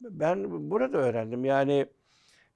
ben 0.00 0.70
burada 0.70 0.98
öğrendim. 0.98 1.44
Yani 1.44 1.86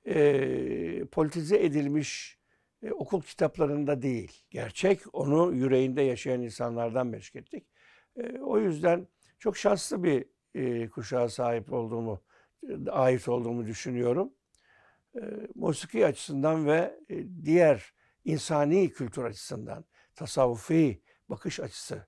e, 0.07 1.05
politize 1.05 1.65
edilmiş 1.65 2.39
e, 2.83 2.93
okul 2.93 3.23
kitaplarında 3.23 4.03
değil. 4.03 4.33
Gerçek 4.51 5.01
onu 5.13 5.55
yüreğinde 5.55 6.03
yaşayan 6.03 6.43
insanlardan 6.43 7.07
meşkettik. 7.07 7.65
E, 8.17 8.39
o 8.39 8.59
yüzden 8.59 9.07
çok 9.39 9.57
şanslı 9.57 10.03
bir 10.03 10.25
e, 10.55 10.89
kuşağa 10.89 11.29
sahip 11.29 11.73
olduğumu, 11.73 12.21
e, 12.69 12.91
ait 12.91 13.29
olduğumu 13.29 13.67
düşünüyorum. 13.67 14.33
E, 15.15 15.21
musiki 15.55 16.07
açısından 16.07 16.67
ve 16.67 16.99
e, 17.09 17.45
diğer 17.45 17.95
insani 18.25 18.93
kültür 18.93 19.25
açısından, 19.25 19.85
tasavvufi 20.15 21.03
bakış 21.29 21.61
açısı 21.61 22.07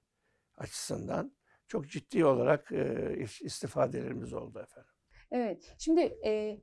açısından 0.56 1.36
çok 1.68 1.88
ciddi 1.88 2.24
olarak 2.24 2.72
e, 2.72 3.26
istifadelerimiz 3.40 4.32
oldu 4.32 4.58
efendim. 4.58 4.92
Evet, 5.30 5.74
şimdi 5.78 6.00
e, 6.00 6.60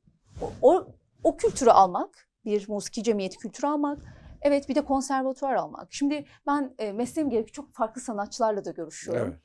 o, 0.62 0.88
o 1.24 1.38
kültürü 1.38 1.70
almak, 1.70 2.30
bir 2.46 2.70
musiki 2.70 3.04
cemiyeti 3.04 3.38
kültürü 3.38 3.68
almak, 3.68 4.00
evet 4.42 4.70
bir 4.70 4.76
de 4.76 4.86
konservatuvar 4.86 5.54
almak. 5.54 5.94
Şimdi 5.94 6.26
ben 6.48 6.76
e, 6.80 6.92
mesleğim 6.92 7.30
gereği 7.30 7.46
çok 7.46 7.74
farklı 7.74 8.02
sanatçılarla 8.02 8.66
da 8.66 8.72
görüşüyorum. 8.72 9.28
Evet. 9.28 9.42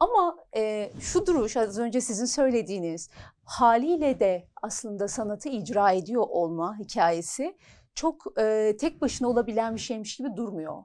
Ama 0.00 0.36
e, 0.56 0.92
şu 1.00 1.26
duruş 1.26 1.56
az 1.56 1.78
önce 1.78 2.00
sizin 2.00 2.24
söylediğiniz 2.24 3.10
haliyle 3.44 4.20
de 4.20 4.48
aslında 4.62 5.08
sanatı 5.08 5.48
icra 5.48 5.92
ediyor 5.92 6.24
olma 6.28 6.78
hikayesi 6.78 7.56
çok 7.94 8.38
e, 8.40 8.76
tek 8.80 9.00
başına 9.00 9.28
olabilen 9.28 9.74
bir 9.74 9.80
şeymiş 9.80 10.16
gibi 10.16 10.36
durmuyor. 10.36 10.84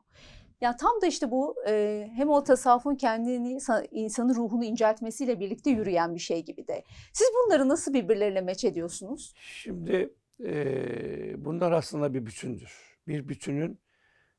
Ya 0.62 0.75
tam 0.75 1.01
da 1.01 1.08
işte 1.08 1.32
bu 1.32 1.56
e, 1.68 2.08
hem 2.16 2.30
o 2.30 2.44
tasavvufun 2.44 2.96
kendini 2.96 3.58
insanın 3.92 4.36
ruhunu 4.36 4.63
inceltmesiyle 4.63 5.39
birlikte 5.39 5.70
yürüyen 5.70 6.16
bir 6.16 6.20
şey 6.20 6.46
gibi 6.46 6.68
de. 6.68 6.84
Siz 7.13 7.28
bunları 7.34 7.70
nasıl 7.70 7.94
birbirleriyle 7.94 8.42
meç 8.42 8.66
ediyorsunuz? 8.66 9.34
Şimdi 9.36 10.13
e, 10.44 11.46
bunlar 11.46 11.72
aslında 11.72 12.13
bir 12.13 12.25
bütündür. 12.25 13.00
Bir 13.08 13.28
bütünün 13.28 13.80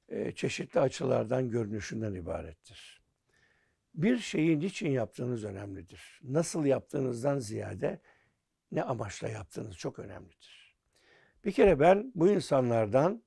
e, 0.09 0.33
çeşitli 0.33 0.81
açılardan 0.81 1.51
görünüşünden 1.51 2.15
ibarettir 2.15 3.00
bir 3.95 4.19
şeyi 4.19 4.61
niçin 4.61 4.91
yaptığınız 4.91 5.45
önemlidir. 5.45 6.21
Nasıl 6.23 6.65
yaptığınızdan 6.65 7.39
ziyade 7.39 8.01
ne 8.73 8.83
amaçla 8.83 9.29
yaptığınız 9.29 9.77
çok 9.77 9.99
önemlidir. 9.99 10.77
Bir 11.45 11.53
kere 11.53 11.81
ben 11.81 12.13
bu 12.15 12.29
insanlardan 12.29 13.23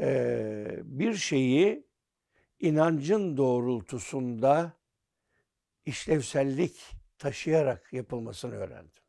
e, 0.00 0.80
bir 0.84 1.14
şeyi 1.14 1.86
inancın 2.60 3.36
doğrultusunda 3.36 4.72
işlevsellik 5.86 6.96
taşıyarak 7.18 7.92
yapılmasını 7.92 8.54
öğrendim. 8.54 9.02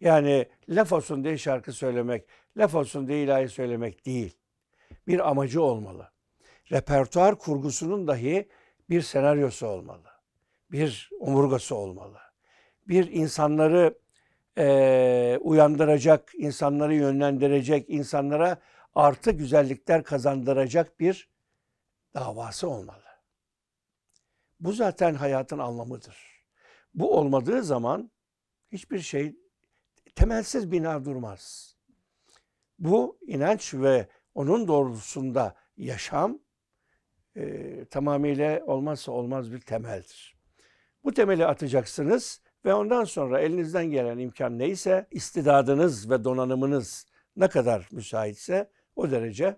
Yani 0.00 0.48
laf 0.68 0.92
olsun 0.92 1.24
diye 1.24 1.38
şarkı 1.38 1.72
söylemek, 1.72 2.28
laf 2.56 2.74
olsun 2.74 3.08
diye 3.08 3.22
ilahi 3.22 3.48
söylemek 3.48 4.06
değil. 4.06 4.38
Bir 5.06 5.28
amacı 5.28 5.62
olmalı 5.62 6.15
repertuar 6.72 7.38
kurgusunun 7.38 8.08
dahi 8.08 8.48
bir 8.90 9.02
senaryosu 9.02 9.66
olmalı. 9.66 10.08
Bir 10.70 11.10
omurgası 11.20 11.74
olmalı. 11.74 12.18
Bir 12.88 13.12
insanları 13.12 13.98
e, 14.58 15.38
uyandıracak, 15.40 16.32
insanları 16.34 16.94
yönlendirecek, 16.94 17.90
insanlara 17.90 18.58
artı 18.94 19.30
güzellikler 19.30 20.04
kazandıracak 20.04 21.00
bir 21.00 21.30
davası 22.14 22.68
olmalı. 22.68 23.02
Bu 24.60 24.72
zaten 24.72 25.14
hayatın 25.14 25.58
anlamıdır. 25.58 26.44
Bu 26.94 27.18
olmadığı 27.18 27.62
zaman 27.62 28.10
hiçbir 28.72 28.98
şey 28.98 29.36
temelsiz 30.14 30.72
bina 30.72 31.04
durmaz. 31.04 31.74
Bu 32.78 33.18
inanç 33.26 33.74
ve 33.74 34.08
onun 34.34 34.68
doğrultusunda 34.68 35.54
yaşam 35.76 36.38
e, 37.36 37.84
tamamıyla 37.84 38.62
olmazsa 38.66 39.12
olmaz 39.12 39.52
bir 39.52 39.60
temeldir. 39.60 40.36
Bu 41.04 41.14
temeli 41.14 41.46
atacaksınız 41.46 42.40
ve 42.64 42.74
ondan 42.74 43.04
sonra 43.04 43.40
elinizden 43.40 43.86
gelen 43.86 44.18
imkan 44.18 44.58
neyse, 44.58 45.06
istidadınız 45.10 46.10
ve 46.10 46.24
donanımınız 46.24 47.06
ne 47.36 47.48
kadar 47.48 47.88
müsaitse 47.92 48.70
o 48.96 49.10
derece 49.10 49.56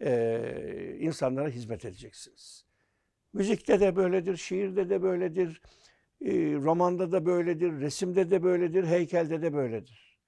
e, 0.00 0.96
insanlara 1.00 1.48
hizmet 1.48 1.84
edeceksiniz. 1.84 2.66
Müzikte 3.32 3.80
de 3.80 3.96
böyledir, 3.96 4.36
şiirde 4.36 4.90
de 4.90 5.02
böyledir, 5.02 5.62
e, 6.20 6.32
romanda 6.54 7.12
da 7.12 7.26
böyledir, 7.26 7.80
resimde 7.80 8.30
de 8.30 8.42
böyledir, 8.42 8.84
heykelde 8.84 9.42
de 9.42 9.52
böyledir. 9.52 10.18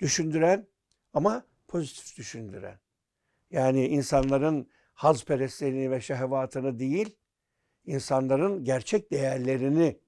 Düşündüren 0.00 0.66
ama 1.12 1.46
pozitif 1.68 2.16
düşündüren. 2.16 2.78
Yani 3.50 3.86
insanların 3.86 4.68
hazperestliğini 4.94 5.90
ve 5.90 6.00
şehvatını 6.00 6.78
değil, 6.78 7.16
insanların 7.84 8.64
gerçek 8.64 9.10
değerlerini 9.10 9.98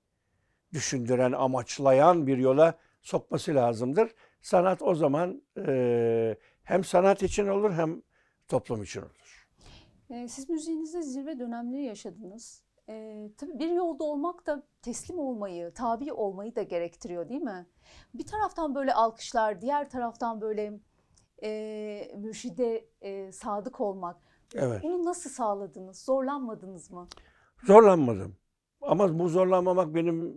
düşündüren, 0.72 1.32
amaçlayan 1.32 2.26
bir 2.26 2.38
yola 2.38 2.78
sokması 3.02 3.54
lazımdır. 3.54 4.14
Sanat 4.40 4.82
o 4.82 4.94
zaman 4.94 5.42
e, 5.66 6.36
hem 6.62 6.84
sanat 6.84 7.22
için 7.22 7.48
olur 7.48 7.72
hem 7.72 8.02
toplum 8.48 8.82
için 8.82 9.00
olur. 9.00 9.48
Siz 10.28 10.48
müziğinizde 10.48 11.02
zirve 11.02 11.38
dönemleri 11.38 11.82
yaşadınız. 11.84 12.62
E, 12.88 13.26
tabii 13.36 13.58
bir 13.58 13.70
yolda 13.70 14.04
olmak 14.04 14.46
da 14.46 14.62
teslim 14.82 15.18
olmayı, 15.18 15.72
tabi 15.74 16.12
olmayı 16.12 16.56
da 16.56 16.62
gerektiriyor 16.62 17.28
değil 17.28 17.42
mi? 17.42 17.66
Bir 18.14 18.26
taraftan 18.26 18.74
böyle 18.74 18.94
alkışlar, 18.94 19.60
diğer 19.60 19.90
taraftan 19.90 20.40
böyle 20.40 20.80
e, 21.42 22.12
mürşide 22.16 22.88
e, 23.00 23.32
sadık 23.32 23.80
olmak. 23.80 24.16
Evet. 24.54 24.82
Bunu 24.82 25.04
nasıl 25.04 25.30
sağladınız? 25.30 25.98
Zorlanmadınız 25.98 26.90
mı? 26.90 27.08
Zorlanmadım. 27.64 28.36
Ama 28.80 29.18
bu 29.18 29.28
zorlanmamak 29.28 29.94
benim 29.94 30.36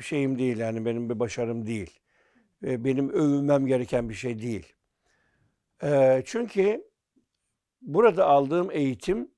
şeyim 0.00 0.38
değil 0.38 0.58
yani 0.58 0.84
benim 0.84 1.10
bir 1.10 1.18
başarım 1.18 1.66
değil. 1.66 2.00
Benim 2.62 3.10
övünmem 3.10 3.66
gereken 3.66 4.08
bir 4.08 4.14
şey 4.14 4.42
değil. 4.42 4.72
Çünkü 6.24 6.90
burada 7.82 8.26
aldığım 8.26 8.70
eğitim 8.70 9.30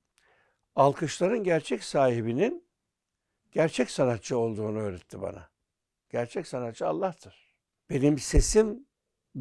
alkışların 0.75 1.43
gerçek 1.43 1.83
sahibinin 1.83 2.67
gerçek 3.51 3.91
sanatçı 3.91 4.37
olduğunu 4.37 4.79
öğretti 4.79 5.21
bana. 5.21 5.49
Gerçek 6.09 6.47
sanatçı 6.47 6.87
Allah'tır. 6.87 7.55
Benim 7.89 8.19
sesim 8.19 8.87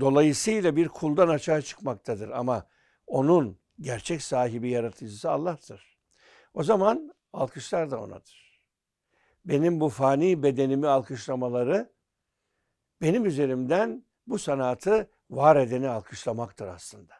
dolayısıyla 0.01 0.77
bir 0.77 0.89
kuldan 0.89 1.29
açığa 1.29 1.63
çıkmaktadır 1.63 2.31
ama 2.31 2.67
onun 3.07 3.59
gerçek 3.81 4.23
sahibi 4.23 4.71
yaratıcısı 4.71 5.31
Allah'tır. 5.31 5.99
O 6.55 6.63
zaman 6.63 7.15
alkışlar 7.33 7.91
da 7.91 8.01
onadır. 8.01 8.61
Benim 9.45 9.81
bu 9.81 9.89
fani 9.89 10.43
bedenimi 10.43 10.87
alkışlamaları 10.89 11.93
benim 13.01 13.25
üzerimden 13.25 14.05
bu 14.27 14.39
sanatı 14.39 15.11
var 15.31 15.57
edeni 15.57 15.89
alkışlamaktır 15.89 16.67
aslında. 16.67 17.15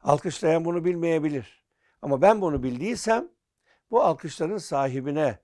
Alkışlayan 0.00 0.64
bunu 0.64 0.84
bilmeyebilir. 0.84 1.64
Ama 2.02 2.22
ben 2.22 2.40
bunu 2.40 2.62
bildiysem 2.62 3.28
bu 3.90 4.02
alkışların 4.02 4.58
sahibine 4.58 5.38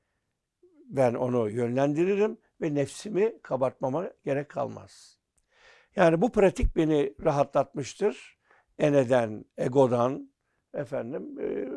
ben 0.84 1.14
onu 1.14 1.50
yönlendiririm 1.50 2.38
ve 2.60 2.74
nefsimi 2.74 3.42
kabartmama 3.42 4.10
gerek 4.24 4.48
kalmaz. 4.48 5.18
Yani 5.96 6.20
bu 6.20 6.32
pratik 6.32 6.76
beni 6.76 7.14
rahatlatmıştır. 7.24 8.39
Eneden, 8.80 9.44
egodan, 9.58 10.30
efendim 10.74 11.38
e, 11.40 11.68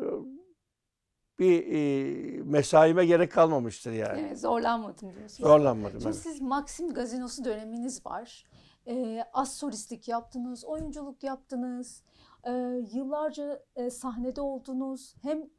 bir 1.38 1.66
e, 1.66 2.42
mesaime 2.42 3.06
gerek 3.06 3.32
kalmamıştır 3.32 3.92
yani. 3.92 4.20
Evet, 4.20 4.40
zorlanmadım 4.40 5.14
diyorsunuz. 5.14 5.50
Zorlanmadım. 5.50 6.00
Şimdi 6.00 6.04
evet. 6.14 6.22
siz 6.22 6.40
Maxim 6.40 6.94
gazinosu 6.94 7.44
döneminiz 7.44 8.06
var. 8.06 8.44
Ee, 8.86 9.24
az 9.32 9.56
solistlik 9.56 10.08
yaptınız, 10.08 10.64
oyunculuk 10.64 11.22
yaptınız. 11.22 12.02
Ee, 12.44 12.52
yıllarca 12.92 13.62
e, 13.76 13.90
sahnede 13.90 14.40
oldunuz. 14.40 15.14
Hem 15.22 15.50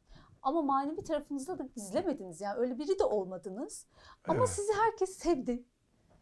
ama 0.42 0.62
manevi 0.62 1.04
tarafınızda 1.04 1.60
da 1.60 1.64
gizlemediniz. 1.64 2.42
Yani 2.42 2.58
öyle 2.58 2.80
biri 2.80 3.00
de 3.00 3.04
olmadınız. 3.04 3.88
Ama 4.28 4.40
Evet. 4.40 4.50
sizi 4.50 4.74
herkes 4.74 5.18
sevdi, 5.18 5.64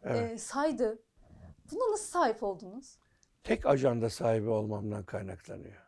Evet. 0.02 0.32
e, 0.32 0.38
saydı. 0.38 1.02
Buna 1.72 1.92
nasıl 1.92 2.06
sahip 2.06 2.42
oldunuz? 2.42 2.98
Tek 3.44 3.66
ajanda 3.66 4.10
sahibi 4.10 4.48
olmamdan 4.48 5.04
kaynaklanıyor. 5.04 5.82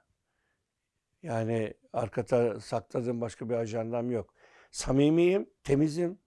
Yani 1.22 1.75
arkada 1.92 2.60
sakladığım 2.60 3.20
başka 3.20 3.48
bir 3.48 3.54
ajandam 3.54 4.10
yok. 4.10 4.34
Samimiyim, 4.70 5.50
temizim, 5.64 6.18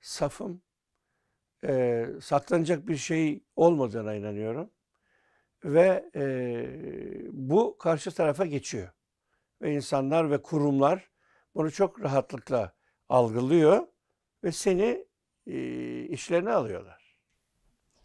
safım. 0.00 0.62
Ee, 1.64 2.06
saklanacak 2.20 2.88
bir 2.88 2.96
şey 2.96 3.44
olmadığına 3.56 4.14
inanıyorum. 4.14 4.70
Ve 5.64 6.10
e, 6.14 6.22
bu 7.32 7.78
karşı 7.78 8.10
tarafa 8.10 8.46
geçiyor. 8.46 8.88
Ve 9.62 9.74
insanlar 9.74 10.30
ve 10.30 10.42
kurumlar 10.42 11.10
bunu 11.54 11.70
çok 11.70 12.02
rahatlıkla 12.02 12.72
algılıyor 13.08 13.86
ve 14.44 14.52
seni 14.52 15.06
e, 15.46 16.02
işlerine 16.02 16.52
alıyorlar. 16.52 17.18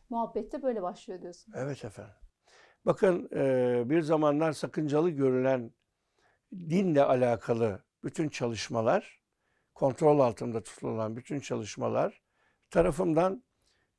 Muhabbette 0.09 0.63
böyle 0.63 0.81
başlıyor 0.81 1.21
diyorsunuz. 1.21 1.57
Evet 1.57 1.85
efendim. 1.85 2.22
Bakın 2.85 3.29
e, 3.35 3.83
bir 3.89 4.01
zamanlar 4.01 4.51
sakıncalı 4.51 5.09
görülen 5.09 5.71
dinle 6.53 7.03
alakalı 7.03 7.83
bütün 8.03 8.29
çalışmalar, 8.29 9.21
kontrol 9.75 10.19
altında 10.19 10.63
tutulan 10.63 11.15
bütün 11.15 11.39
çalışmalar 11.39 12.21
tarafımdan 12.69 13.43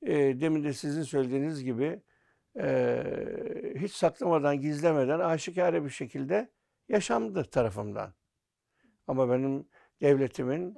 e, 0.02 0.40
demin 0.40 0.64
de 0.64 0.72
sizin 0.72 1.02
söylediğiniz 1.02 1.64
gibi 1.64 2.02
e, 2.60 3.04
hiç 3.76 3.92
saklamadan, 3.92 4.60
gizlemeden 4.60 5.20
aşikare 5.20 5.84
bir 5.84 5.90
şekilde 5.90 6.50
yaşamdı 6.88 7.44
tarafımdan. 7.44 8.14
Ama 9.06 9.30
benim 9.30 9.68
devletimin 10.00 10.76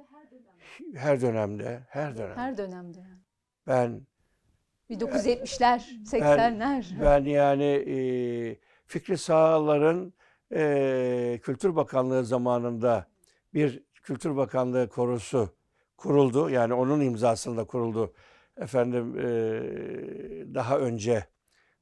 her 0.95 1.21
dönemde, 1.21 1.83
her 1.89 2.17
dönem 2.17 2.37
Her 2.37 2.57
dönemde. 2.57 2.99
ben 3.67 4.07
1970'ler, 4.89 5.81
80'ler. 6.05 7.01
Ben 7.01 7.25
yani 7.25 7.63
e, 7.63 7.97
Fikri 8.85 9.17
Sağlar'ın 9.17 10.13
e, 10.53 11.39
Kültür 11.43 11.75
Bakanlığı 11.75 12.25
zamanında 12.25 13.07
bir 13.53 13.83
Kültür 14.03 14.35
Bakanlığı 14.35 14.89
korosu 14.89 15.49
kuruldu. 15.97 16.49
Yani 16.49 16.73
onun 16.73 17.01
imzasında 17.01 17.63
kuruldu. 17.63 18.13
Efendim 18.57 19.19
e, 19.19 19.25
daha 20.55 20.79
önce 20.79 21.25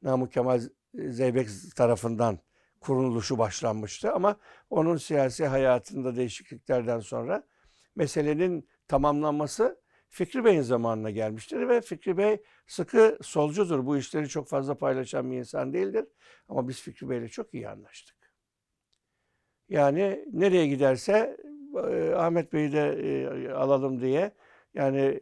Namık 0.02 0.32
Kemal 0.32 0.62
Zeybek 0.96 1.48
tarafından 1.76 2.39
kuruluşu 2.80 3.38
başlanmıştı. 3.38 4.13
Ama 4.13 4.36
onun 4.70 4.98
siyasi 4.98 5.48
hayatında 5.48 6.15
değişikliklerden 6.15 7.00
sonra 7.00 7.44
meselenin 7.96 8.70
tamamlanması 8.88 9.80
Fikri 10.15 10.45
Bey'in 10.45 10.62
zamanına 10.62 11.12
gelmiştir 11.12 11.69
ve 11.69 11.82
Fikri 11.82 12.17
Bey 12.17 12.38
sıkı 12.67 13.17
solcudur. 13.21 13.86
Bu 13.86 13.97
işleri 13.97 14.30
çok 14.30 14.47
fazla 14.47 14.78
paylaşan 14.78 15.32
bir 15.32 15.38
insan 15.38 15.73
değildir. 15.73 16.06
Ama 16.49 16.67
biz 16.67 16.82
Fikri 16.82 17.10
Bey'le 17.10 17.28
çok 17.28 17.54
iyi 17.54 17.69
anlaştık. 17.69 18.15
Yani 19.69 20.25
nereye 20.34 20.67
giderse 20.67 21.38
e, 21.91 22.13
Ahmet 22.15 22.54
Bey'i 22.54 22.71
de 22.71 22.82
e, 22.82 23.49
alalım 23.51 24.01
diye 24.01 24.32
yani 24.73 25.21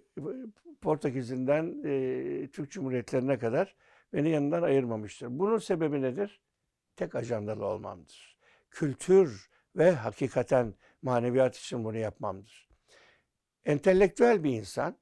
Portekiz'inden 0.81 1.83
e, 1.85 2.47
Türk 2.47 2.71
Cumhuriyetlerine 2.71 3.39
kadar 3.39 3.75
beni 4.13 4.29
yanından 4.29 4.61
ayırmamıştır. 4.61 5.27
Bunun 5.29 5.57
sebebi 5.57 6.01
nedir? 6.01 6.41
Tek 6.95 7.15
ajandalı 7.15 7.65
olmamdır. 7.65 8.37
Kültür 8.71 9.49
ve 9.75 9.91
hakikaten 9.91 10.73
maneviyat 11.01 11.57
için 11.57 11.83
bunu 11.83 11.97
yapmamdır. 11.97 12.72
Entelektüel 13.65 14.43
bir 14.43 14.53
insan 14.53 14.97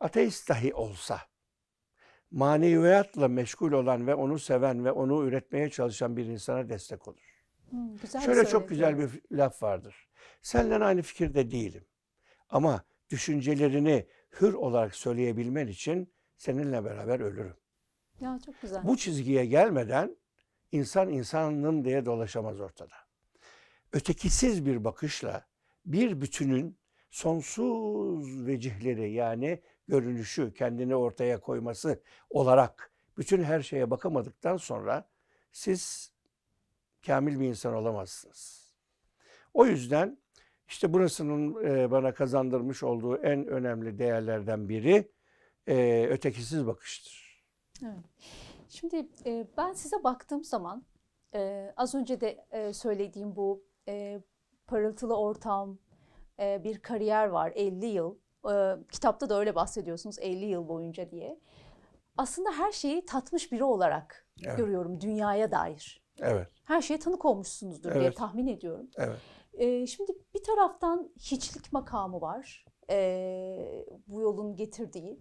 ateist 0.00 0.48
dahi 0.48 0.74
olsa 0.74 1.20
maneviyatla 2.30 3.28
meşgul 3.28 3.72
olan 3.72 4.06
ve 4.06 4.14
onu 4.14 4.38
seven 4.38 4.84
ve 4.84 4.92
onu 4.92 5.24
üretmeye 5.24 5.70
çalışan 5.70 6.16
bir 6.16 6.26
insana 6.26 6.68
destek 6.68 7.08
olur. 7.08 7.44
Güzel 8.02 8.20
Şöyle 8.20 8.44
çok 8.44 8.68
söylediniz. 8.68 8.68
güzel 8.68 8.98
bir 8.98 9.36
laf 9.38 9.62
vardır. 9.62 10.08
Seninle 10.42 10.84
aynı 10.84 11.02
fikirde 11.02 11.50
değilim. 11.50 11.86
Ama 12.48 12.84
düşüncelerini 13.10 14.06
hür 14.40 14.54
olarak 14.54 14.94
söyleyebilmen 14.94 15.66
için 15.66 16.14
seninle 16.36 16.84
beraber 16.84 17.20
ölürüm. 17.20 17.56
Ya 18.20 18.38
çok 18.46 18.62
güzel. 18.62 18.84
Bu 18.84 18.96
çizgiye 18.96 19.46
gelmeden 19.46 20.16
insan 20.72 21.08
insanın 21.08 21.84
diye 21.84 22.06
dolaşamaz 22.06 22.60
ortada. 22.60 22.94
Ötekisiz 23.92 24.66
bir 24.66 24.84
bakışla 24.84 25.46
bir 25.86 26.20
bütünün 26.20 26.78
sonsuz 27.10 28.46
vecihleri 28.46 29.12
yani 29.12 29.62
görünüşü, 29.88 30.54
kendini 30.54 30.96
ortaya 30.96 31.40
koyması 31.40 32.02
olarak 32.30 32.92
bütün 33.18 33.42
her 33.42 33.62
şeye 33.62 33.90
bakamadıktan 33.90 34.56
sonra 34.56 35.08
siz 35.52 36.12
kamil 37.06 37.40
bir 37.40 37.46
insan 37.46 37.74
olamazsınız. 37.74 38.72
O 39.54 39.66
yüzden 39.66 40.18
işte 40.68 40.92
burasının 40.92 41.64
e, 41.64 41.90
bana 41.90 42.14
kazandırmış 42.14 42.82
olduğu 42.82 43.16
en 43.16 43.46
önemli 43.46 43.98
değerlerden 43.98 44.68
biri 44.68 45.12
e, 45.66 46.06
ötekisiz 46.10 46.66
bakıştır. 46.66 47.44
Evet. 47.82 48.04
Şimdi 48.68 49.08
e, 49.26 49.46
ben 49.56 49.72
size 49.72 50.04
baktığım 50.04 50.44
zaman 50.44 50.84
az 51.76 51.94
önce 51.94 52.20
de 52.20 52.46
söylediğim 52.72 53.36
bu 53.36 53.64
parıltılı 54.76 55.16
ortam, 55.18 55.78
e, 56.40 56.64
bir 56.64 56.78
kariyer 56.78 57.26
var 57.26 57.52
50 57.54 57.86
yıl. 57.86 58.16
E, 58.50 58.76
kitapta 58.92 59.28
da 59.28 59.38
öyle 59.38 59.54
bahsediyorsunuz 59.54 60.18
50 60.20 60.44
yıl 60.44 60.68
boyunca 60.68 61.10
diye. 61.10 61.40
Aslında 62.16 62.50
her 62.52 62.72
şeyi 62.72 63.04
tatmış 63.04 63.52
biri 63.52 63.64
olarak 63.64 64.26
Evet. 64.46 64.56
görüyorum 64.58 65.00
dünyaya 65.00 65.50
dair. 65.50 66.02
Evet, 66.20 66.48
Her 66.64 66.82
şeye 66.82 66.98
tanık 66.98 67.24
olmuşsunuzdur 67.24 67.94
diye 67.94 68.04
Evet. 68.04 68.16
tahmin 68.16 68.46
ediyorum. 68.46 68.90
evet. 68.96 69.18
E, 69.54 69.86
şimdi 69.86 70.12
bir 70.34 70.42
taraftan 70.42 71.10
hiçlik 71.18 71.72
makamı 71.72 72.20
var 72.20 72.64
e, 72.90 73.84
bu 74.06 74.20
yolun 74.20 74.56
getirdiği. 74.56 75.20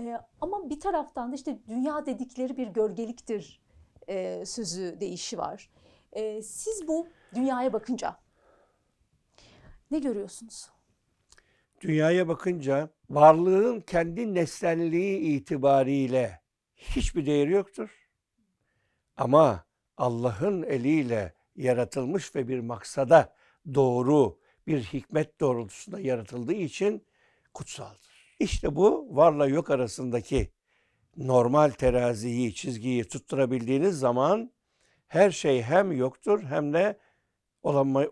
E, 0.00 0.18
ama 0.40 0.70
bir 0.70 0.80
taraftan 0.80 1.30
da 1.32 1.34
işte 1.34 1.58
dünya 1.68 2.06
dedikleri 2.06 2.56
bir 2.56 2.66
gölgeliktir 2.68 3.62
e, 4.08 4.44
sözü 4.46 5.00
değişi 5.00 5.38
var. 5.38 5.70
E, 6.12 6.42
siz 6.42 6.88
bu 6.88 7.06
dünyaya 7.34 7.72
bakınca 7.72 8.16
ne 9.90 9.98
görüyorsunuz? 9.98 10.70
Dünyaya 11.80 12.28
bakınca 12.28 12.90
varlığın 13.10 13.80
kendi 13.80 14.34
nesnelliği 14.34 15.18
itibariyle 15.18 16.40
hiçbir 16.76 17.26
değeri 17.26 17.52
yoktur. 17.52 18.08
Ama 19.16 19.64
Allah'ın 19.96 20.62
eliyle 20.62 21.34
yaratılmış 21.56 22.34
ve 22.34 22.48
bir 22.48 22.60
maksada 22.60 23.34
doğru 23.74 24.38
bir 24.66 24.82
hikmet 24.82 25.40
doğrultusunda 25.40 26.00
yaratıldığı 26.00 26.52
için 26.52 27.06
kutsaldır. 27.54 28.34
İşte 28.38 28.76
bu 28.76 29.16
varla 29.16 29.46
yok 29.46 29.70
arasındaki 29.70 30.52
normal 31.16 31.70
teraziyi, 31.70 32.54
çizgiyi 32.54 33.04
tutturabildiğiniz 33.04 33.98
zaman 33.98 34.52
her 35.08 35.30
şey 35.30 35.62
hem 35.62 35.92
yoktur 35.92 36.42
hem 36.42 36.72
de 36.72 36.98
olanma, 37.62 38.06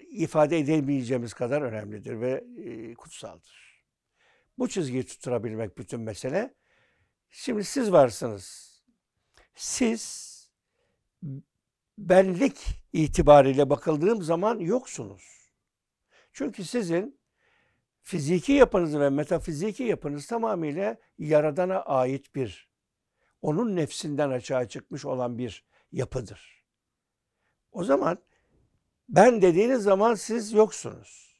ifade 0.00 0.58
edemeyeceğimiz 0.58 1.34
kadar 1.34 1.62
önemlidir 1.62 2.20
ve 2.20 2.44
e, 2.58 2.94
kutsaldır. 2.94 3.84
Bu 4.58 4.68
çizgiyi 4.68 5.06
tutturabilmek 5.06 5.78
bütün 5.78 6.00
mesele. 6.00 6.54
Şimdi 7.30 7.64
siz 7.64 7.92
varsınız. 7.92 8.74
Siz 9.54 10.34
benlik 11.98 12.56
itibariyle 12.92 13.70
bakıldığım 13.70 14.22
zaman 14.22 14.58
yoksunuz. 14.58 15.52
Çünkü 16.32 16.64
sizin 16.64 17.20
fiziki 18.02 18.52
yapınız 18.52 18.98
ve 18.98 19.10
metafiziki 19.10 19.82
yapınız 19.82 20.26
tamamıyla 20.26 20.96
Yaradan'a 21.18 21.80
ait 21.80 22.34
bir, 22.34 22.70
onun 23.42 23.76
nefsinden 23.76 24.30
açığa 24.30 24.68
çıkmış 24.68 25.04
olan 25.04 25.38
bir 25.38 25.64
yapıdır. 25.92 26.64
O 27.72 27.84
zaman 27.84 28.18
ben 29.08 29.42
dediğiniz 29.42 29.82
zaman 29.82 30.14
siz 30.14 30.52
yoksunuz. 30.52 31.34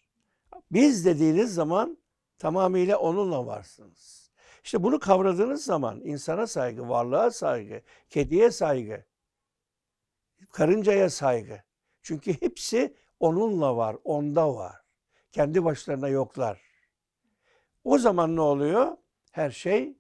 Biz 0.71 1.05
dediğiniz 1.07 1.55
zaman 1.55 1.99
tamamıyla 2.39 2.99
onunla 2.99 3.47
varsınız. 3.47 4.31
İşte 4.65 4.83
bunu 4.83 5.01
kavradığınız 5.01 5.65
zaman 5.65 6.01
insana 6.01 6.47
saygı, 6.47 6.89
varlığa 6.89 7.31
saygı, 7.31 7.83
kediye 8.09 8.51
saygı, 8.51 9.05
karıncaya 10.53 11.11
saygı. 11.11 11.63
Çünkü 12.03 12.41
hepsi 12.41 12.97
onunla 13.21 13.77
var, 13.77 13.97
onda 14.05 14.55
var. 14.55 14.77
Kendi 15.33 15.65
başlarına 15.65 16.09
yoklar. 16.09 16.61
O 17.85 17.99
zaman 17.99 18.37
ne 18.37 18.41
oluyor? 18.41 18.97
Her 19.31 19.51
şey 19.51 19.99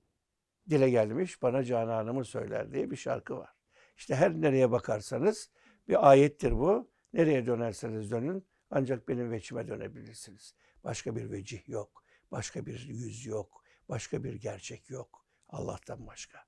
dile 0.71 0.91
gelmiş, 0.91 1.43
bana 1.43 1.65
cananımı 1.65 2.25
söyler 2.25 2.73
diye 2.73 2.91
bir 2.91 2.97
şarkı 2.97 3.37
var. 3.37 3.51
İşte 3.97 4.15
her 4.15 4.33
nereye 4.33 4.71
bakarsanız 4.71 5.51
bir 5.89 6.11
ayettir 6.11 6.53
bu. 6.53 6.94
Nereye 7.15 7.47
dönerseniz 7.47 8.11
dönün 8.11 8.45
ancak 8.71 9.09
benim 9.09 9.31
veçime 9.31 9.69
dönebilirsiniz. 9.69 10.55
Başka 10.85 11.17
bir 11.17 11.31
vecih 11.31 11.69
yok. 11.69 12.05
Başka 12.31 12.67
bir 12.67 12.87
yüz 12.89 13.27
yok. 13.27 13.65
Başka 13.89 14.25
bir 14.25 14.35
gerçek 14.35 14.91
yok. 14.91 15.25
Allah'tan 15.49 16.07
başka. 16.07 16.39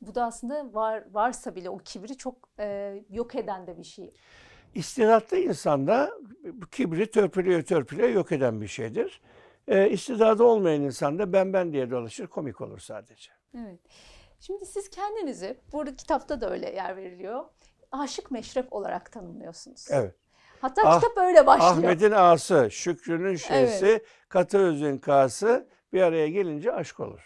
Bu 0.00 0.14
da 0.14 0.24
aslında 0.24 0.74
var 0.74 1.04
varsa 1.10 1.54
bile 1.54 1.70
o 1.70 1.78
kibri 1.78 2.16
çok 2.16 2.48
e, 2.58 2.94
yok 3.10 3.34
eden 3.34 3.66
de 3.66 3.78
bir 3.78 3.84
şey. 3.84 4.14
İstidatlı 4.74 5.36
insanda 5.36 6.12
bu 6.52 6.66
kibri 6.66 7.10
törpülüyor 7.10 7.62
törpülüyor 7.62 8.08
yok 8.08 8.32
eden 8.32 8.60
bir 8.60 8.68
şeydir. 8.68 9.20
E, 9.68 9.90
istidadı 9.90 10.42
olmayan 10.42 10.82
insan 10.82 11.18
da 11.18 11.32
ben 11.32 11.52
ben 11.52 11.72
diye 11.72 11.90
dolaşır 11.90 12.26
komik 12.26 12.60
olur 12.60 12.78
sadece. 12.78 13.30
Evet. 13.54 13.80
Şimdi 14.40 14.66
siz 14.66 14.90
kendinizi, 14.90 15.60
burada 15.72 15.96
kitapta 15.96 16.40
da 16.40 16.50
öyle 16.50 16.70
yer 16.70 16.96
veriliyor, 16.96 17.44
aşık 17.92 18.30
meşrep 18.30 18.72
olarak 18.72 19.12
tanımlıyorsunuz. 19.12 19.86
Evet. 19.90 20.14
Hatta 20.60 20.82
Ah- 20.84 21.00
kitap 21.00 21.18
öyle 21.18 21.46
başlıyor. 21.46 21.72
Ahmet'in 21.72 22.10
ası, 22.12 22.68
Şükrü'nün 22.70 23.36
şeysi, 23.36 24.04
katı 24.28 24.58
özün 24.58 24.98
kası 24.98 25.68
bir 25.92 26.02
araya 26.02 26.28
gelince 26.28 26.72
aşk 26.72 27.00
olur. 27.00 27.20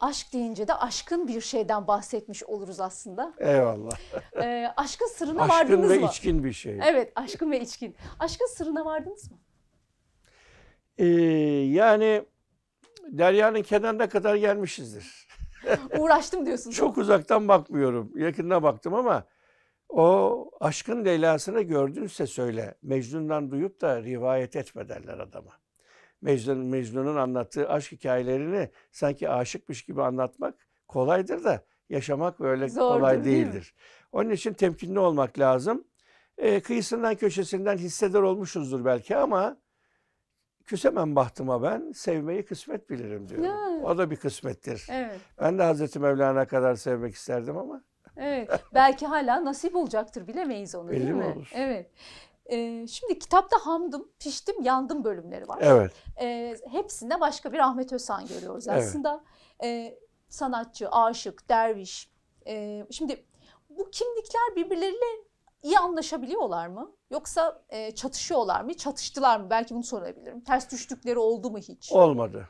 Aşk 0.00 0.32
deyince 0.32 0.68
de 0.68 0.74
aşkın 0.74 1.28
bir 1.28 1.40
şeyden 1.40 1.86
bahsetmiş 1.86 2.44
oluruz 2.44 2.80
aslında. 2.80 3.34
Eyvallah. 3.38 3.90
Ee, 4.42 4.72
aşkın 4.76 5.06
sırrına 5.06 5.42
Aşkın 5.42 5.54
vardınız 5.56 5.90
ve 5.90 5.98
mı? 5.98 6.06
içkin 6.06 6.44
bir 6.44 6.52
şey. 6.52 6.78
Evet, 6.84 7.12
aşkın 7.16 7.50
ve 7.50 7.60
içkin. 7.60 7.96
Aşkın 8.18 8.46
sırrına 8.46 8.84
vardınız 8.84 9.30
mı? 9.30 9.38
Ee, 10.98 11.06
yani 11.66 12.24
deryanın 13.08 13.62
kenarına 13.62 14.08
kadar 14.08 14.34
gelmişizdir. 14.34 15.28
Uğraştım 15.98 16.46
diyorsunuz. 16.46 16.76
Çok 16.76 16.98
uzaktan 16.98 17.48
bakmıyorum. 17.48 18.12
Yakında 18.14 18.62
baktım 18.62 18.94
ama 18.94 19.24
o 19.88 20.50
aşkın 20.60 21.04
Leyla'sını 21.04 21.62
gördünse 21.62 22.26
söyle. 22.26 22.74
Mecnun'dan 22.82 23.50
duyup 23.50 23.80
da 23.80 24.02
rivayet 24.02 24.56
etme 24.56 24.88
derler 24.88 25.18
adama. 25.18 25.52
Mecnun, 26.20 26.58
Mecnun'un 26.58 27.16
anlattığı 27.16 27.68
aşk 27.68 27.92
hikayelerini 27.92 28.70
sanki 28.92 29.30
aşıkmış 29.30 29.82
gibi 29.82 30.02
anlatmak 30.02 30.54
kolaydır 30.88 31.44
da 31.44 31.64
yaşamak 31.88 32.40
böyle 32.40 32.68
Zordur, 32.68 32.94
kolay 32.94 33.24
değil 33.24 33.46
değildir. 33.46 33.74
Onun 34.12 34.30
için 34.30 34.52
temkinli 34.52 34.98
olmak 34.98 35.38
lazım. 35.38 35.84
Ee, 36.38 36.60
kıyısından 36.60 37.14
köşesinden 37.14 37.76
hissedar 37.76 38.22
olmuşuzdur 38.22 38.84
belki 38.84 39.16
ama 39.16 39.56
küsemem 40.64 41.16
bahtıma 41.16 41.62
ben 41.62 41.92
sevmeyi 41.92 42.44
kısmet 42.44 42.90
bilirim 42.90 43.28
diyorum. 43.28 43.44
Ya. 43.44 43.88
O 43.88 43.98
da 43.98 44.10
bir 44.10 44.16
kısmettir. 44.16 44.86
Evet, 44.90 45.20
Ben 45.40 45.58
de 45.58 45.62
Hazreti 45.62 45.98
Mevlana 45.98 46.46
kadar 46.46 46.74
sevmek 46.74 47.14
isterdim 47.14 47.56
ama 47.56 47.84
evet. 48.18 48.50
Belki 48.74 49.06
hala 49.06 49.44
nasip 49.44 49.76
olacaktır 49.76 50.26
bilemeyiz 50.28 50.74
onu 50.74 50.88
değil 50.90 51.02
Belli 51.02 51.12
mi 51.12 51.18
mi? 51.24 51.32
olur? 51.36 51.50
Evet. 51.54 51.90
Ee, 52.50 52.86
şimdi 52.86 53.18
kitapta 53.18 53.56
hamdım, 53.66 54.08
piştim, 54.18 54.62
yandım 54.62 55.04
bölümleri 55.04 55.48
var. 55.48 55.58
evet. 55.60 55.92
Ee, 56.20 56.56
hepsinde 56.70 57.20
başka 57.20 57.52
bir 57.52 57.58
Ahmet 57.58 57.92
Özhan 57.92 58.26
görüyoruz 58.26 58.68
Evet. 58.68 58.82
aslında. 58.82 59.24
Ee, 59.64 59.98
sanatçı, 60.28 60.88
aşık, 60.90 61.48
derviş. 61.48 62.10
Ee, 62.46 62.86
şimdi 62.90 63.24
bu 63.70 63.90
kimlikler 63.90 64.56
birbirleriyle 64.56 65.04
iyi 65.62 65.78
anlaşabiliyorlar 65.78 66.66
mı? 66.66 66.92
Yoksa 67.10 67.62
e, 67.68 67.94
çatışıyorlar 67.94 68.60
mı? 68.60 68.74
Çatıştılar 68.74 69.40
mı? 69.40 69.50
Belki 69.50 69.74
bunu 69.74 69.82
sorabilirim. 69.84 70.40
Ters 70.40 70.72
düştükleri 70.72 71.18
oldu 71.18 71.50
mu 71.50 71.58
hiç? 71.58 71.92
Olmadı. 71.92 72.48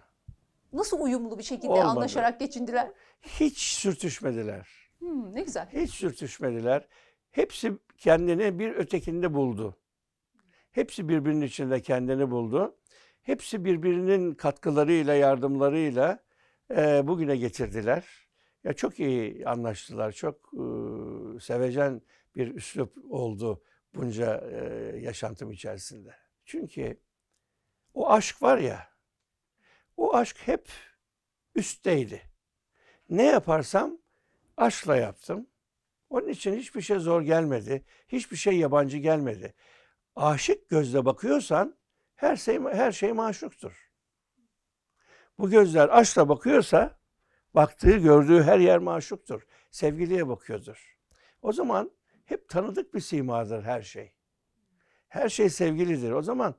Nasıl 0.72 1.00
uyumlu 1.00 1.38
bir 1.38 1.42
şekilde 1.42 1.72
Olmadı. 1.72 1.88
anlaşarak 1.88 2.40
geçindiler? 2.40 2.90
Hiç 3.22 3.58
sürtüşmediler. 3.58 4.68
Hmm, 4.98 5.34
ne 5.34 5.42
güzel. 5.42 5.68
Hiç 5.72 5.90
sürtüşmediler. 5.90 6.88
Hepsi 7.30 7.72
kendini 7.96 8.58
bir 8.58 8.74
ötekinde 8.74 9.34
buldu. 9.34 9.76
Hepsi 10.70 11.08
birbirinin 11.08 11.46
içinde 11.46 11.82
kendini 11.82 12.30
buldu. 12.30 12.76
Hepsi 13.22 13.64
birbirinin 13.64 14.34
katkılarıyla, 14.34 15.14
yardımlarıyla 15.14 16.24
e, 16.70 17.06
bugüne 17.06 17.36
getirdiler. 17.36 18.28
Ya 18.64 18.72
çok 18.72 19.00
iyi 19.00 19.46
anlaştılar. 19.48 20.12
Çok 20.12 20.36
e, 20.54 20.60
sevecen 21.40 22.02
bir 22.34 22.54
üslup 22.54 22.96
oldu 23.10 23.62
bunca 23.94 24.36
e, 24.50 24.96
yaşantım 24.98 25.50
içerisinde. 25.50 26.14
Çünkü 26.44 27.00
o 27.94 28.10
aşk 28.10 28.42
var 28.42 28.58
ya, 28.58 28.88
o 29.96 30.14
aşk 30.14 30.36
hep 30.46 30.68
üstteydi. 31.54 32.22
Ne 33.10 33.24
yaparsam 33.26 33.98
aşkla 34.58 34.96
yaptım. 34.96 35.46
Onun 36.10 36.28
için 36.28 36.54
hiçbir 36.54 36.80
şey 36.80 36.98
zor 36.98 37.22
gelmedi. 37.22 37.84
Hiçbir 38.08 38.36
şey 38.36 38.56
yabancı 38.56 38.98
gelmedi. 38.98 39.54
Aşık 40.16 40.68
gözle 40.68 41.04
bakıyorsan 41.04 41.76
her 42.14 42.36
şey 42.36 42.60
her 42.60 42.92
şey 42.92 43.12
maşuktur. 43.12 43.90
Bu 45.38 45.50
gözler 45.50 45.88
aşkla 45.88 46.28
bakıyorsa 46.28 46.98
baktığı, 47.54 47.96
gördüğü 47.96 48.42
her 48.42 48.58
yer 48.58 48.78
maşuktur. 48.78 49.46
Sevgiliye 49.70 50.28
bakıyordur. 50.28 50.98
O 51.42 51.52
zaman 51.52 51.90
hep 52.24 52.48
tanıdık 52.48 52.94
bir 52.94 53.00
simadır 53.00 53.62
her 53.62 53.82
şey. 53.82 54.12
Her 55.08 55.28
şey 55.28 55.50
sevgilidir. 55.50 56.12
O 56.12 56.22
zaman 56.22 56.54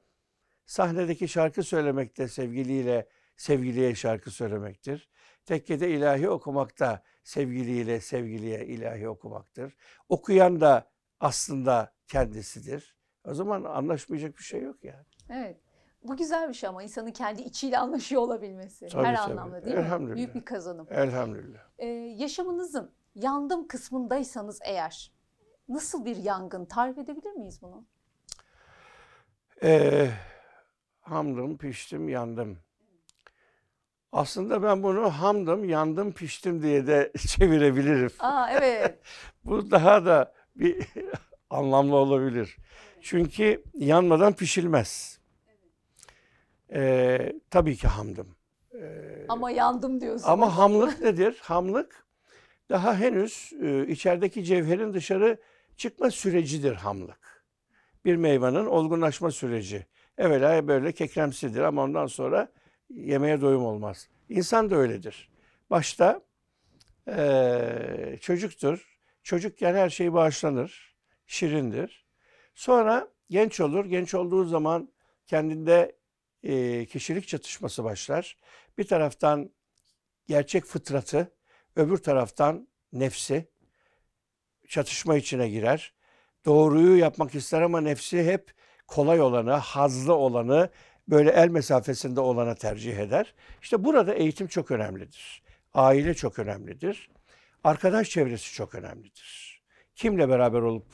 sahnedeki 0.65 1.27
şarkı 1.27 1.63
söylemek 1.63 2.17
de 2.17 2.27
sevgiliyle, 2.27 3.07
sevgiliye 3.37 3.95
şarkı 3.95 4.31
söylemektir. 4.31 5.09
Tekkede 5.45 5.89
ilahi 5.89 6.29
okumak 6.29 6.79
da 6.79 7.03
sevgiliyle, 7.23 8.01
sevgiliye 8.01 8.65
ilahi 8.65 9.09
okumaktır. 9.09 9.75
Okuyan 10.09 10.61
da 10.61 10.89
aslında 11.19 11.93
kendisidir. 12.07 12.97
O 13.25 13.33
zaman 13.33 13.63
anlaşmayacak 13.63 14.37
bir 14.37 14.43
şey 14.43 14.61
yok 14.61 14.83
yani. 14.83 15.05
Evet. 15.29 15.57
Bu 16.03 16.17
güzel 16.17 16.49
bir 16.49 16.53
şey 16.53 16.69
ama 16.69 16.83
insanın 16.83 17.11
kendi 17.11 17.41
içiyle 17.41 17.77
anlaşıyor 17.77 18.21
olabilmesi. 18.21 18.87
Tabii, 18.87 19.05
Her 19.05 19.15
tabii. 19.15 19.31
anlamda 19.31 19.65
değil 19.65 19.77
mi? 19.77 20.15
Büyük 20.15 20.35
bir 20.35 20.45
kazanım. 20.45 20.87
Elhamdülillah. 20.89 21.59
Ee, 21.77 21.87
yaşamınızın 22.17 22.91
yandım 23.15 23.67
kısmındaysanız 23.67 24.59
eğer 24.65 25.11
nasıl 25.69 26.05
bir 26.05 26.15
yangın 26.15 26.65
tarif 26.65 26.97
edebilir 26.97 27.31
miyiz 27.31 27.61
bunu? 27.61 27.85
Ee, 29.63 30.09
hamdım, 31.01 31.57
piştim, 31.57 32.09
yandım. 32.09 32.59
Aslında 34.11 34.63
ben 34.63 34.83
bunu 34.83 35.09
hamdım, 35.09 35.69
yandım, 35.69 36.11
piştim 36.11 36.61
diye 36.63 36.87
de 36.87 37.11
çevirebilirim. 37.27 38.11
Aa 38.19 38.49
evet. 38.51 38.99
Bu 39.45 39.71
daha 39.71 40.05
da 40.05 40.33
bir 40.55 40.87
anlamlı 41.49 41.95
olabilir. 41.95 42.57
Çünkü 43.01 43.63
yanmadan 43.73 44.33
pişilmez. 44.33 45.19
Ee, 46.73 47.33
tabii 47.49 47.75
ki 47.75 47.87
hamdım. 47.87 48.35
Ee, 48.73 49.25
ama 49.29 49.51
yandım 49.51 50.01
diyorsun. 50.01 50.27
ama 50.29 50.57
hamlık 50.57 51.01
nedir? 51.01 51.37
Hamlık 51.41 52.05
daha 52.69 52.95
henüz 52.95 53.53
e, 53.61 53.87
içerideki 53.87 54.43
cevherin 54.43 54.93
dışarı 54.93 55.37
çıkma 55.77 56.11
sürecidir 56.11 56.75
hamlık. 56.75 57.43
Bir 58.05 58.15
meyvanın 58.15 58.65
olgunlaşma 58.65 59.31
süreci. 59.31 59.85
Evvela 60.17 60.67
böyle 60.67 60.91
kekremsidir 60.91 61.61
ama 61.61 61.83
ondan 61.83 62.05
sonra 62.07 62.47
yemeğe 62.89 63.41
doyum 63.41 63.65
olmaz. 63.65 64.07
İnsan 64.29 64.69
da 64.71 64.75
öyledir. 64.75 65.29
Başta 65.69 66.21
eee, 67.07 68.17
çocuktur. 68.21 68.99
Çocukken 69.23 69.75
her 69.75 69.89
şey 69.89 70.13
bağışlanır, 70.13 70.95
şirindir. 71.27 72.05
Sonra 72.55 73.07
genç 73.29 73.59
olur. 73.59 73.85
Genç 73.85 74.13
olduğu 74.13 74.45
zaman 74.45 74.89
kendinde 75.27 75.95
eee, 76.43 76.85
kişilik 76.85 77.27
çatışması 77.27 77.83
başlar. 77.83 78.37
Bir 78.77 78.83
taraftan 78.87 79.51
gerçek 80.27 80.65
fıtratı, 80.65 81.31
öbür 81.75 81.97
taraftan 81.97 82.67
nefsi 82.93 83.49
çatışma 84.67 85.15
içine 85.17 85.49
girer. 85.49 85.93
Doğruyu 86.45 86.97
yapmak 86.97 87.35
ister 87.35 87.61
ama 87.61 87.81
nefsi 87.81 88.23
hep 88.23 88.53
kolay 88.87 89.21
olanı, 89.21 89.51
hazlı 89.51 90.13
olanı, 90.13 90.69
böyle 91.09 91.29
el 91.29 91.49
mesafesinde 91.49 92.19
olanı 92.19 92.55
tercih 92.55 92.97
eder. 92.97 93.33
İşte 93.61 93.83
burada 93.83 94.13
eğitim 94.13 94.47
çok 94.47 94.71
önemlidir. 94.71 95.43
Aile 95.73 96.13
çok 96.13 96.39
önemlidir. 96.39 97.09
Arkadaş 97.63 98.09
çevresi 98.09 98.53
çok 98.53 98.75
önemlidir. 98.75 99.61
Kimle 99.95 100.29
beraber 100.29 100.61
olup 100.61 100.85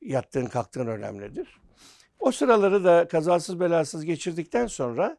yattığın 0.00 0.46
kalktığın 0.46 0.86
önemlidir. 0.86 1.60
O 2.20 2.32
sıraları 2.32 2.84
da 2.84 3.08
kazasız 3.08 3.60
belasız 3.60 4.04
geçirdikten 4.04 4.66
sonra 4.66 5.18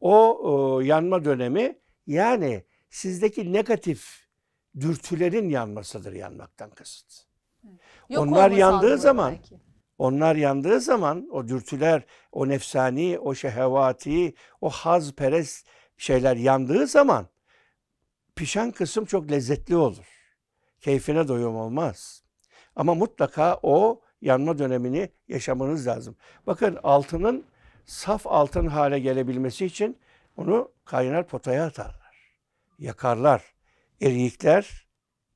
o, 0.00 0.38
o 0.42 0.80
yanma 0.80 1.24
dönemi 1.24 1.78
yani 2.06 2.64
sizdeki 2.90 3.52
negatif 3.52 4.26
dürtülerin 4.80 5.48
yanmasıdır 5.48 6.12
yanmaktan 6.12 6.70
kasıt. 6.70 7.24
Yok 8.08 8.22
Onlar 8.22 8.50
yandığı 8.50 8.98
zaman 8.98 9.32
belki. 9.32 9.71
Onlar 10.02 10.36
yandığı 10.36 10.80
zaman 10.80 11.28
o 11.32 11.48
dürtüler, 11.48 12.02
o 12.32 12.48
nefsani, 12.48 13.18
o 13.18 13.34
şehevati, 13.34 14.34
o 14.60 14.70
haz 14.70 15.12
perest 15.12 15.66
şeyler 15.96 16.36
yandığı 16.36 16.86
zaman 16.86 17.26
pişen 18.36 18.70
kısım 18.70 19.04
çok 19.04 19.30
lezzetli 19.30 19.76
olur. 19.76 20.06
Keyfine 20.80 21.28
doyum 21.28 21.56
olmaz. 21.56 22.22
Ama 22.76 22.94
mutlaka 22.94 23.58
o 23.62 24.00
yanma 24.20 24.58
dönemini 24.58 25.08
yaşamanız 25.28 25.86
lazım. 25.86 26.16
Bakın 26.46 26.78
altının 26.82 27.44
saf 27.84 28.26
altın 28.26 28.66
hale 28.66 28.98
gelebilmesi 28.98 29.66
için 29.66 29.98
onu 30.36 30.72
kaynar 30.84 31.26
potaya 31.26 31.66
atarlar. 31.66 32.36
Yakarlar. 32.78 33.54
Eriyikler 34.00 34.86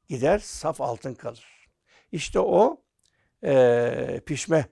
gider 0.09 0.39
saf 0.39 0.81
altın 0.81 1.15
kalır. 1.15 1.69
İşte 2.13 2.41
o 2.41 2.86
eee, 3.47 4.21
pişme 4.27 4.67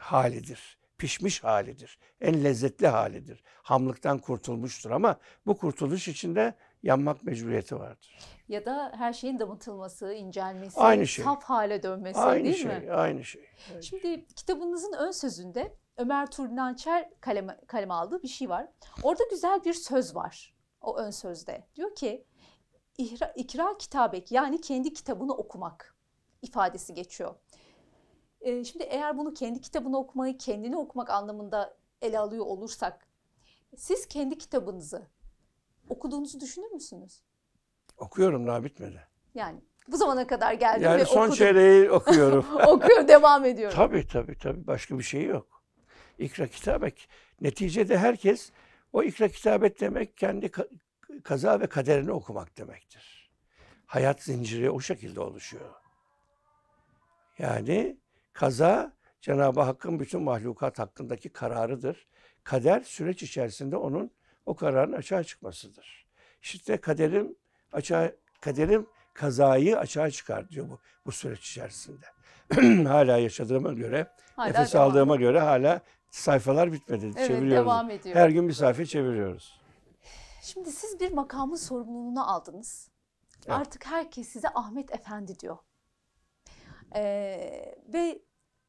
halidir. 0.00 0.78
Pişmiş 0.98 1.44
halidir. 1.44 1.98
En 2.20 2.44
lezzetli 2.44 2.86
halidir. 2.86 3.42
Hamlıktan 3.62 4.18
kurtulmuştur 4.18 4.90
ama 4.90 5.16
bu 5.46 5.56
kurtuluş 5.56 6.08
içinde 6.08 6.54
yanmak 6.82 7.22
mecburiyeti 7.24 7.78
vardır. 7.78 8.18
Ya 8.48 8.64
da 8.66 8.92
her 8.96 9.12
şeyin 9.12 9.38
damıtılması, 9.38 10.12
incelmesi, 10.12 10.80
Aynı 10.80 11.06
şey. 11.06 11.24
saf 11.24 11.42
hale 11.44 11.82
dönmesi 11.82 12.20
Aynı 12.20 12.44
değil 12.44 12.56
şey, 12.56 12.78
mi? 12.80 12.92
aynı 12.92 13.24
şey. 13.24 13.44
Şimdi 13.80 14.26
kitabınızın 14.26 14.92
ön 14.92 15.10
sözünde 15.10 15.76
Ömer 15.96 16.30
Turnançer 16.30 17.10
kaleme, 17.20 17.60
kaleme 17.66 17.94
aldığı 17.94 18.22
bir 18.22 18.28
şey 18.28 18.48
var. 18.48 18.68
Orada 19.02 19.22
güzel 19.30 19.64
bir 19.64 19.72
söz 19.74 20.14
var 20.16 20.54
o 20.80 20.96
ön 20.98 21.10
sözde. 21.10 21.66
Diyor 21.76 21.94
ki 21.94 22.24
ihra, 22.98 23.32
ikra 23.36 23.78
kitabek 23.78 24.32
yani 24.32 24.60
kendi 24.60 24.92
kitabını 24.92 25.32
okumak 25.34 25.91
ifadesi 26.52 26.94
geçiyor. 26.94 27.34
Ee, 28.40 28.64
şimdi 28.64 28.84
eğer 28.84 29.18
bunu 29.18 29.34
kendi 29.34 29.60
kitabını 29.60 29.98
okumayı 29.98 30.38
kendini 30.38 30.76
okumak 30.76 31.10
anlamında 31.10 31.76
ele 32.02 32.18
alıyor 32.18 32.46
olursak 32.46 33.06
siz 33.76 34.06
kendi 34.08 34.38
kitabınızı 34.38 35.06
okuduğunuzu 35.88 36.40
düşünür 36.40 36.70
müsünüz? 36.70 37.22
Okuyorum 37.96 38.46
daha 38.46 38.64
bitmedi. 38.64 39.06
Yani 39.34 39.60
bu 39.88 39.96
zamana 39.96 40.26
kadar 40.26 40.52
geldim 40.52 40.82
Yani 40.82 41.00
ve 41.00 41.04
son 41.04 41.20
okudum. 41.20 41.34
çeyreği 41.34 41.90
okuyorum. 41.90 42.46
Okuyorum, 42.66 43.08
devam 43.08 43.44
ediyorum. 43.44 43.76
tabii 43.76 44.06
tabii 44.06 44.38
tabii 44.38 44.66
başka 44.66 44.98
bir 44.98 45.04
şey 45.04 45.24
yok. 45.24 45.62
İkra 46.18 46.46
kitabek. 46.46 47.08
Neticede 47.40 47.98
herkes 47.98 48.50
o 48.92 49.02
ikra 49.02 49.28
kitabet 49.28 49.80
demek 49.80 50.16
kendi 50.16 50.46
ka- 50.46 50.68
kaza 51.22 51.60
ve 51.60 51.66
kaderini 51.66 52.12
okumak 52.12 52.58
demektir. 52.58 53.30
Hayat 53.86 54.22
zinciri 54.22 54.70
o 54.70 54.80
şekilde 54.80 55.20
oluşuyor. 55.20 55.70
Yani 57.42 57.96
kaza 58.32 58.92
Cenab-ı 59.20 59.60
Hakk'ın 59.60 60.00
bütün 60.00 60.22
mahlukat 60.22 60.78
hakkındaki 60.78 61.28
kararıdır. 61.28 62.06
Kader 62.44 62.80
süreç 62.80 63.22
içerisinde 63.22 63.76
onun 63.76 64.10
o 64.46 64.56
kararın 64.56 64.92
açığa 64.92 65.24
çıkmasıdır. 65.24 66.06
İşte 66.42 66.76
kaderim 66.76 67.36
açığa 67.72 68.12
kaderim 68.40 68.86
kazayı 69.14 69.78
açığa 69.78 70.10
çıkar 70.10 70.48
diyor 70.48 70.70
bu 70.70 70.78
bu 71.06 71.12
süreç 71.12 71.50
içerisinde. 71.50 72.06
hala 72.88 73.18
yaşadığıma 73.18 73.72
göre, 73.72 74.06
Hala 74.36 74.46
nefes 74.46 74.74
devam 74.74 74.90
aldığıma 74.90 75.16
göre 75.16 75.40
hala 75.40 75.80
sayfalar 76.10 76.72
bitmedi. 76.72 77.12
Evet 77.16 77.28
Çeviriyoruz. 77.28 77.66
devam 77.66 77.90
ediyor. 77.90 78.16
Her 78.16 78.28
gün 78.28 78.48
bir 78.48 78.52
sayfa 78.52 78.84
çeviriyoruz. 78.84 79.60
Şimdi 80.42 80.70
siz 80.72 81.00
bir 81.00 81.12
makamın 81.12 81.56
sorumluluğunu 81.56 82.30
aldınız. 82.30 82.88
Evet. 83.46 83.56
Artık 83.56 83.86
herkes 83.86 84.28
size 84.28 84.48
Ahmet 84.48 84.94
Efendi 84.94 85.38
diyor. 85.38 85.58
Ee, 86.94 87.74
ve 87.94 88.22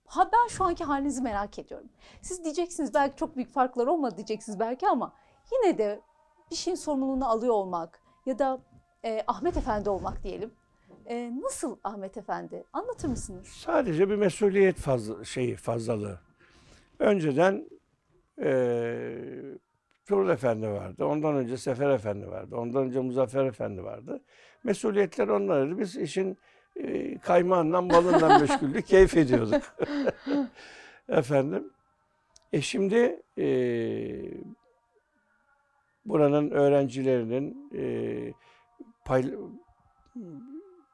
ha 0.06 0.30
ben 0.34 0.48
şu 0.48 0.64
anki 0.64 0.84
halinizi 0.84 1.22
merak 1.22 1.60
ediyorum. 1.60 1.90
Siz 2.22 2.44
diyeceksiniz 2.44 2.94
belki 2.94 3.16
çok 3.16 3.36
büyük 3.36 3.52
farklar 3.54 3.88
olmadı 3.88 4.18
diyeceksiniz 4.18 4.60
belki 4.60 4.88
ama 4.88 5.14
yine 5.52 5.78
de 5.78 6.02
bir 6.52 6.56
şeyin 6.56 6.76
sorumluluğunu 6.76 7.30
alıyor 7.30 7.54
olmak 7.54 8.00
ya 8.26 8.40
da 8.40 8.60
e, 9.06 9.24
Ahmet 9.28 9.58
Efendi 9.58 9.90
olmak 9.90 10.24
diyelim. 10.24 10.54
E, 11.06 11.32
nasıl 11.42 11.78
Ahmet 11.84 12.18
Efendi? 12.18 12.64
Anlatır 12.74 13.08
mısınız? 13.08 13.48
Sadece 13.48 14.10
bir 14.10 14.16
mesuliyet 14.16 14.76
fazla, 14.78 15.24
şeyi 15.26 15.56
fazlalığı. 15.56 16.20
Önceden 17.00 17.70
eee 18.38 19.58
Turul 20.06 20.30
Efendi 20.30 20.68
vardı. 20.68 21.06
Ondan 21.06 21.36
önce 21.36 21.58
Sefer 21.58 21.90
Efendi 21.90 22.28
vardı. 22.28 22.56
Ondan 22.56 22.84
önce 22.84 23.00
Muzaffer 23.00 23.46
Efendi 23.46 23.84
vardı. 23.84 24.24
Mesuliyetler 24.64 25.28
onlardı. 25.28 25.80
Biz 25.80 25.96
işin 25.98 26.38
eee 26.76 27.18
kaymağından 27.20 27.90
balından 27.90 28.42
meşguldük. 28.42 28.88
keyif 28.88 29.18
ediyorduk. 29.18 29.62
Efendim. 31.10 31.74
E 32.54 32.62
şimdi 32.62 33.22
eee, 33.38 34.34
buranın 36.06 36.52
öğrencilerinin 36.52 37.70
eee 37.74 38.34
pay, 39.06 39.34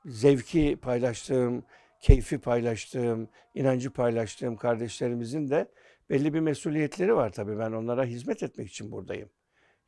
zevki 0.06 0.78
paylaştığım, 0.82 1.64
keyfi 2.02 2.38
paylaştığım, 2.38 3.30
inancı 3.54 3.92
paylaştığım 3.94 4.56
kardeşlerimizin 4.58 5.50
de 5.50 5.72
belli 6.10 6.34
bir 6.34 6.40
mesuliyetleri 6.40 7.16
var 7.16 7.30
tabii. 7.32 7.60
Ben 7.60 7.72
onlara 7.72 8.06
hizmet 8.06 8.44
etmek 8.44 8.68
için 8.70 8.92
buradayım. 8.92 9.30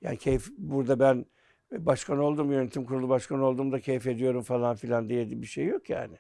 Yani 0.01 0.17
keyif 0.17 0.47
burada 0.57 0.99
ben 0.99 1.25
başkan 1.71 2.19
oldum, 2.19 2.51
yönetim 2.51 2.85
kurulu 2.85 3.09
başkanı 3.09 3.45
olduğumda 3.45 3.79
keyif 3.79 4.07
ediyorum 4.07 4.43
falan 4.43 4.75
filan 4.75 5.09
diye 5.09 5.29
bir 5.29 5.47
şey 5.47 5.65
yok 5.65 5.89
yani. 5.89 6.17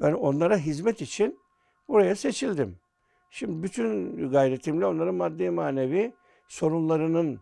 Ben 0.00 0.12
onlara 0.12 0.56
hizmet 0.58 1.02
için 1.02 1.38
buraya 1.88 2.16
seçildim. 2.16 2.78
Şimdi 3.30 3.62
bütün 3.62 4.16
gayretimle 4.30 4.86
onların 4.86 5.14
maddi 5.14 5.50
manevi 5.50 6.12
sorunlarının 6.48 7.40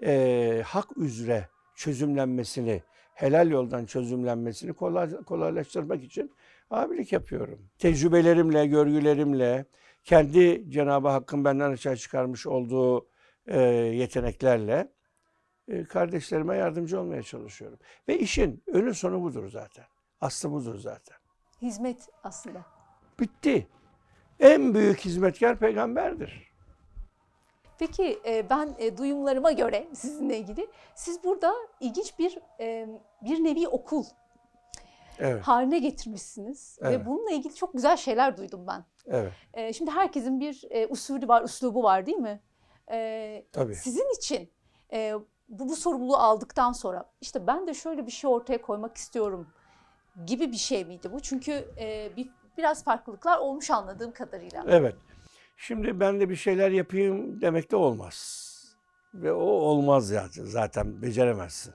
eee, 0.00 0.62
hak 0.66 0.96
üzere 0.96 1.48
çözümlenmesini, 1.74 2.82
helal 3.14 3.50
yoldan 3.50 3.86
çözümlenmesini 3.86 4.72
kolay, 4.72 5.10
kolaylaştırmak 5.26 6.04
için 6.04 6.32
abilik 6.70 7.12
yapıyorum. 7.12 7.58
Tecrübelerimle, 7.78 8.66
görgülerimle, 8.66 9.64
kendi 10.04 10.70
Cenab-ı 10.70 11.08
Hakk'ın 11.08 11.44
benden 11.44 11.70
açığa 11.70 11.96
çıkarmış 11.96 12.46
olduğu 12.46 13.08
e, 13.46 13.60
yeteneklerle 13.94 14.74
e, 14.74 14.97
kardeşlerime 15.88 16.56
yardımcı 16.56 17.00
olmaya 17.00 17.22
çalışıyorum. 17.22 17.78
Ve 18.08 18.18
işin 18.18 18.62
önü 18.66 18.94
sonu 18.94 19.22
budur 19.22 19.48
zaten. 19.50 19.84
Aslı 20.20 20.52
budur 20.52 20.78
zaten. 20.78 21.16
Hizmet 21.62 22.08
aslında. 22.24 22.62
Bitti. 23.20 23.66
En 24.40 24.74
büyük 24.74 25.00
hizmetkar 25.00 25.58
peygamberdir. 25.58 26.48
Peki 27.78 28.18
e, 28.26 28.50
ben 28.50 28.74
e, 28.78 28.96
duyumlarıma 28.96 29.52
göre 29.52 29.88
sizinle 29.94 30.38
ilgili 30.38 30.68
siz 30.94 31.24
burada 31.24 31.54
ilginç 31.80 32.18
bir 32.18 32.38
e, 32.60 32.88
bir 33.22 33.44
nevi 33.44 33.68
okul 33.68 34.04
Evet, 35.20 35.42
haline 35.42 35.78
getirmişsiniz 35.78 36.78
Evet. 36.82 37.00
ve 37.00 37.06
bununla 37.06 37.30
ilgili 37.30 37.54
çok 37.54 37.72
güzel 37.74 37.96
şeyler 37.96 38.36
duydum 38.36 38.66
ben. 38.66 38.84
evet. 39.06 39.32
E, 39.54 39.72
şimdi 39.72 39.90
herkesin 39.90 40.40
bir 40.40 40.64
e, 40.70 40.86
usulü 40.86 41.28
var, 41.28 41.42
üslubu 41.42 41.82
var 41.82 42.06
değil 42.06 42.18
mi? 42.18 42.40
E, 42.90 43.44
Tabii. 43.52 43.74
sizin 43.74 44.14
için 44.16 44.50
e, 44.92 45.14
bu, 45.48 45.68
bu 45.68 45.76
sorumluluğu 45.76 46.16
aldıktan 46.16 46.72
sonra 46.72 47.04
işte 47.20 47.46
ben 47.46 47.66
de 47.66 47.74
şöyle 47.74 48.06
bir 48.06 48.10
şey 48.10 48.30
ortaya 48.30 48.62
koymak 48.62 48.96
istiyorum 48.96 49.46
gibi 50.26 50.52
bir 50.52 50.56
şey 50.56 50.84
miydi 50.84 51.12
bu? 51.12 51.20
Çünkü 51.20 51.52
e, 51.78 52.10
bir 52.16 52.30
biraz 52.58 52.84
farklılıklar 52.84 53.38
olmuş 53.38 53.70
anladığım 53.70 54.12
kadarıyla. 54.12 54.64
Evet. 54.68 54.96
Şimdi 55.56 56.00
ben 56.00 56.20
de 56.20 56.28
bir 56.28 56.36
şeyler 56.36 56.70
yapayım 56.70 57.40
demek 57.40 57.70
de 57.70 57.76
olmaz. 57.76 58.48
Ve 59.14 59.32
o 59.32 59.44
olmaz 59.44 60.08
zaten, 60.08 60.44
zaten 60.44 61.02
beceremezsin. 61.02 61.74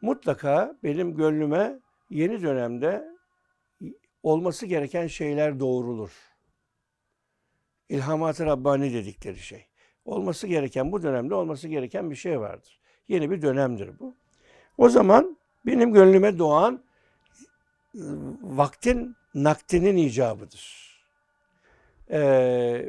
Mutlaka 0.00 0.76
benim 0.82 1.16
gönlüme 1.16 1.78
yeni 2.10 2.42
dönemde 2.42 3.08
olması 4.22 4.66
gereken 4.66 5.06
şeyler 5.06 5.60
doğrulur. 5.60 6.12
İlhamat-ı 7.88 8.46
Rabbani 8.46 8.94
dedikleri 8.94 9.38
şey. 9.38 9.66
Olması 10.04 10.46
gereken, 10.46 10.92
bu 10.92 11.02
dönemde 11.02 11.34
olması 11.34 11.68
gereken 11.68 12.10
bir 12.10 12.16
şey 12.16 12.40
vardır. 12.40 12.80
Yeni 13.08 13.30
bir 13.30 13.42
dönemdir 13.42 13.98
bu. 13.98 14.16
O 14.78 14.88
zaman 14.88 15.36
benim 15.66 15.92
gönlüme 15.92 16.38
doğan 16.38 16.82
vaktin 18.42 19.16
naktinin 19.34 19.96
icabıdır. 19.96 20.92
Ee, 22.10 22.88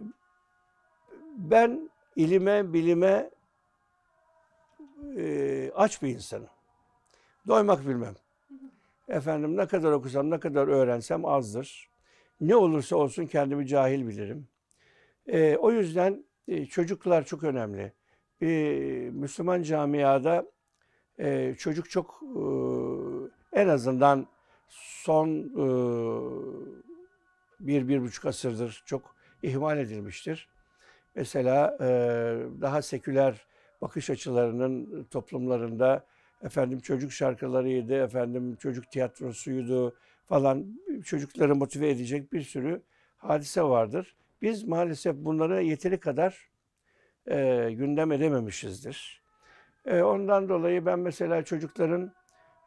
ben 1.38 1.90
ilime, 2.16 2.74
bilime 2.74 3.30
e, 5.18 5.72
aç 5.76 6.02
bir 6.02 6.10
insanım. 6.10 6.50
Doymak 7.48 7.88
bilmem. 7.88 8.16
Efendim 9.08 9.58
ne 9.58 9.68
kadar 9.68 9.92
okusam, 9.92 10.30
ne 10.30 10.40
kadar 10.40 10.68
öğrensem 10.68 11.26
azdır. 11.26 11.90
Ne 12.42 12.56
olursa 12.56 12.96
olsun 12.96 13.26
kendimi 13.26 13.68
cahil 13.68 14.08
bilirim. 14.08 14.48
E, 15.28 15.58
o 15.58 15.72
yüzden 15.72 16.26
e, 16.48 16.66
çocuklar 16.66 17.26
çok 17.26 17.44
önemli. 17.44 17.94
Bir 18.42 19.10
Müslüman 19.10 19.62
camiada 19.62 20.46
e, 21.20 21.56
çocuk 21.58 21.90
çok 21.90 22.22
e, 22.24 23.62
en 23.62 23.68
azından 23.68 24.28
son 24.70 25.30
e, 25.40 25.66
bir, 27.60 27.88
bir 27.88 28.02
buçuk 28.02 28.26
asırdır 28.26 28.84
çok 28.86 29.16
ihmal 29.44 29.78
edilmiştir. 29.78 30.50
Mesela 31.16 31.78
daha 32.62 32.82
seküler 32.82 33.46
bakış 33.82 34.10
açılarının 34.10 35.04
toplumlarında 35.04 36.06
efendim 36.44 36.80
çocuk 36.80 37.12
şarkılarıydı, 37.12 38.04
efendim 38.04 38.56
çocuk 38.56 38.92
tiyatrosuydu 38.92 39.96
falan 40.26 40.80
çocukları 41.06 41.56
motive 41.56 41.90
edecek 41.90 42.34
bir 42.34 42.42
sürü 42.42 42.82
hadise 43.18 43.64
vardır. 43.64 44.16
Biz 44.44 44.64
maalesef 44.64 45.16
bunları 45.16 45.64
yeteri 45.64 46.00
kadar 46.00 46.50
e, 47.28 47.70
gündem 47.72 48.12
edememişizdir. 48.12 49.22
E, 49.86 50.02
ondan 50.02 50.50
dolayı 50.50 50.86
ben 50.86 51.00
mesela 51.00 51.44
çocukların 51.44 52.12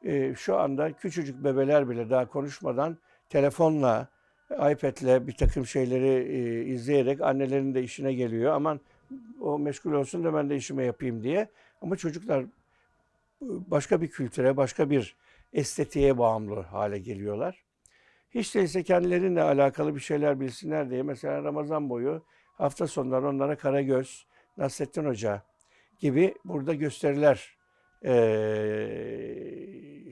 e, 0.05 0.35
şu 0.35 0.57
anda 0.57 0.93
küçücük 0.93 1.45
bebeler 1.45 1.91
bile 1.91 2.11
daha 2.11 2.29
konuşmadan 2.29 2.99
telefonla, 3.29 4.09
iPad'le 4.51 5.27
bir 5.27 5.33
takım 5.33 5.67
şeyleri 5.67 6.33
e, 6.33 6.65
izleyerek 6.65 7.21
annelerin 7.21 7.75
de 7.75 7.83
işine 7.83 8.13
geliyor. 8.13 8.53
Aman 8.53 8.81
o 9.41 9.59
meşgul 9.59 9.93
olsun 9.93 10.25
da 10.25 10.35
ben 10.35 10.51
de 10.51 10.57
işimi 10.57 10.87
yapayım 10.87 11.23
diye. 11.23 11.49
Ama 11.83 11.97
çocuklar 11.97 12.45
başka 13.41 14.01
bir 14.01 14.09
kültüre, 14.09 14.57
başka 14.57 14.91
bir 14.91 15.17
estetiğe 15.53 16.19
bağımlı 16.19 16.61
hale 16.61 16.99
geliyorlar. 16.99 17.66
Hiç 18.31 18.55
değilse 18.55 18.83
kendilerinle 18.83 19.43
alakalı 19.43 19.95
bir 19.95 20.01
şeyler 20.01 20.41
bilsinler 20.41 20.91
diye 20.91 21.03
mesela 21.03 21.45
Ramazan 21.45 21.91
boyu 21.91 22.25
hafta 22.55 22.87
sonları 22.87 23.29
onlara 23.29 23.57
Karagöz, 23.57 24.27
Nasrettin 24.57 25.05
Hoca 25.05 25.43
gibi 25.99 26.35
burada 26.45 26.75
gösteriler 26.75 27.57
e, 28.05 28.13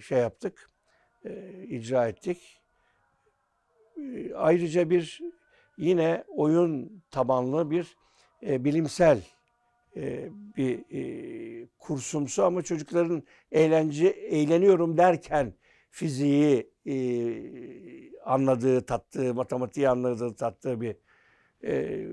şey 0.01 0.19
yaptık, 0.19 0.71
e, 1.25 1.63
icra 1.69 2.09
ettik. 2.09 2.63
E, 3.97 4.35
ayrıca 4.35 4.91
bir 4.91 5.21
yine 5.79 6.25
oyun 6.29 7.03
tabanlı 7.11 7.71
bir 7.71 7.97
e, 8.43 8.65
bilimsel 8.65 9.21
e, 9.97 10.29
bir 10.57 10.85
e, 10.93 11.67
kursumsu 11.79 12.45
ama 12.45 12.63
çocukların 12.63 13.23
eğlence 13.53 14.07
eğleniyorum 14.09 14.97
derken 14.97 15.55
fiziği 15.95 16.71
e, 16.87 16.95
anladığı, 18.19 18.87
tattığı, 18.87 19.35
matematiği 19.35 19.89
anladığı, 19.89 20.37
tattığı 20.37 20.81
bir 20.81 20.97
e, 21.65 22.07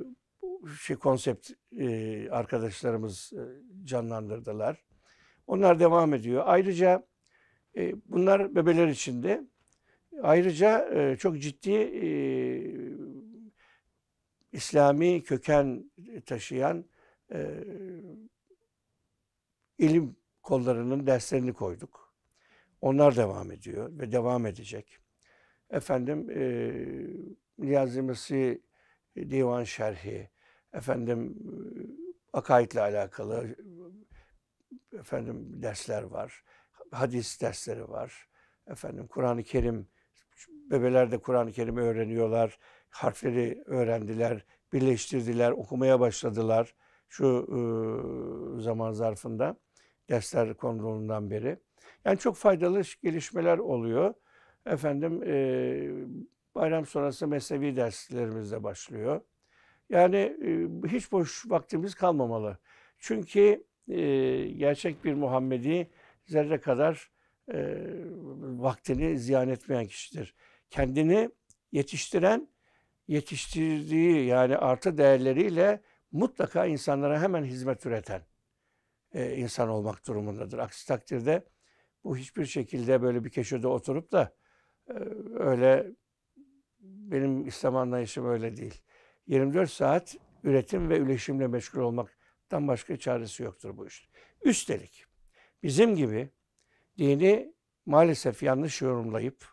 şey 0.81 0.95
konsept 0.95 1.51
e, 1.79 2.29
arkadaşlarımız 2.29 3.33
e, 3.33 3.41
canlandırdılar. 3.85 4.83
Onlar 5.47 5.79
devam 5.79 6.13
ediyor. 6.13 6.43
Ayrıca 6.45 7.07
e, 7.77 7.93
bunlar 8.05 8.55
bebeler 8.55 8.87
içinde. 8.87 9.47
Ayrıca 10.23 10.89
e, 10.93 11.17
çok 11.17 11.39
ciddi 11.39 11.71
e, 11.71 12.07
İslami 14.51 15.23
köken 15.23 15.91
taşıyan 16.25 16.85
e, 17.33 17.63
ilim 19.77 20.15
kollarının 20.41 21.07
derslerini 21.07 21.53
koyduk. 21.53 22.00
Onlar 22.81 23.15
devam 23.15 23.51
ediyor 23.51 23.99
ve 23.99 24.11
devam 24.11 24.45
edecek. 24.45 24.97
Efendim 25.69 26.29
e, 26.29 26.71
Niyazi 27.57 28.01
Mesih 28.01 28.57
Divan 29.15 29.63
Şerhi, 29.63 30.29
efendim 30.73 31.37
akaidle 32.33 32.81
alakalı 32.81 33.55
efendim 34.99 35.63
dersler 35.63 36.03
var. 36.03 36.43
Hadis 36.91 37.41
dersleri 37.41 37.89
var. 37.89 38.27
Efendim 38.67 39.07
Kur'an-ı 39.07 39.43
Kerim 39.43 39.87
bebeler 40.49 41.11
de 41.11 41.17
Kur'an-ı 41.17 41.51
Kerim'i 41.51 41.81
öğreniyorlar. 41.81 42.59
Harfleri 42.89 43.63
öğrendiler, 43.65 44.45
birleştirdiler, 44.73 45.51
okumaya 45.51 45.99
başladılar 45.99 46.75
şu 47.09 47.47
e, 47.49 48.61
zaman 48.61 48.91
zarfında 48.91 49.57
dersler 50.09 50.53
konulundan 50.53 51.31
beri. 51.31 51.59
Yani 52.05 52.19
çok 52.19 52.35
faydalı 52.35 52.81
gelişmeler 53.03 53.57
oluyor. 53.57 54.13
Efendim 54.65 55.23
e, 55.25 55.35
bayram 56.55 56.85
sonrası 56.85 57.27
mezhevi 57.27 57.75
derslerimiz 57.75 58.51
de 58.51 58.63
başlıyor. 58.63 59.21
Yani 59.89 60.17
e, 60.17 60.67
hiç 60.87 61.11
boş 61.11 61.49
vaktimiz 61.49 61.95
kalmamalı. 61.95 62.57
Çünkü 62.97 63.63
e, 63.87 64.01
gerçek 64.47 65.05
bir 65.05 65.13
Muhammedi 65.13 65.89
zerre 66.25 66.59
kadar 66.59 67.11
e, 67.53 67.77
vaktini 68.41 69.19
ziyan 69.19 69.49
etmeyen 69.49 69.85
kişidir. 69.85 70.35
Kendini 70.69 71.29
yetiştiren, 71.71 72.47
yetiştirdiği 73.07 74.25
yani 74.25 74.57
artı 74.57 74.97
değerleriyle 74.97 75.81
mutlaka 76.11 76.65
insanlara 76.65 77.21
hemen 77.21 77.43
hizmet 77.43 77.85
üreten 77.85 78.21
e, 79.13 79.35
insan 79.35 79.69
olmak 79.69 80.07
durumundadır. 80.07 80.59
Aksi 80.59 80.87
takdirde 80.87 81.43
bu 82.03 82.17
hiçbir 82.17 82.45
şekilde 82.45 83.01
böyle 83.01 83.23
bir 83.23 83.29
köşede 83.29 83.67
oturup 83.67 84.11
da 84.11 84.35
e, 84.89 84.93
öyle 85.33 85.91
benim 86.81 87.47
İslam 87.47 87.75
anlayışım 87.75 88.29
öyle 88.29 88.57
değil. 88.57 88.81
24 89.27 89.69
saat 89.71 90.15
üretim 90.43 90.89
ve 90.89 90.97
üleşimle 90.97 91.47
meşgul 91.47 91.81
olmaktan 91.81 92.67
başka 92.67 92.97
çaresi 92.97 93.43
yoktur 93.43 93.77
bu 93.77 93.87
işte. 93.87 94.07
Üstelik 94.43 95.05
bizim 95.63 95.95
gibi 95.95 96.29
dini 96.97 97.53
maalesef 97.85 98.43
yanlış 98.43 98.81
yorumlayıp 98.81 99.45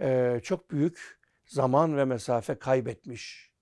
e, 0.00 0.40
çok 0.42 0.70
büyük 0.70 1.20
zaman 1.46 1.96
ve 1.96 2.04
mesafe 2.04 2.54
kaybetmiş 2.54 3.52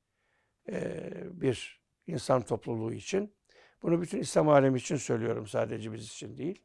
e, 0.68 1.00
bir 1.32 1.82
insan 2.06 2.42
topluluğu 2.42 2.92
için. 2.92 3.34
Bunu 3.82 4.02
bütün 4.02 4.18
İslam 4.18 4.48
alemi 4.48 4.78
için 4.78 4.96
söylüyorum 4.96 5.46
sadece 5.46 5.92
biz 5.92 6.04
için 6.04 6.38
değil. 6.38 6.62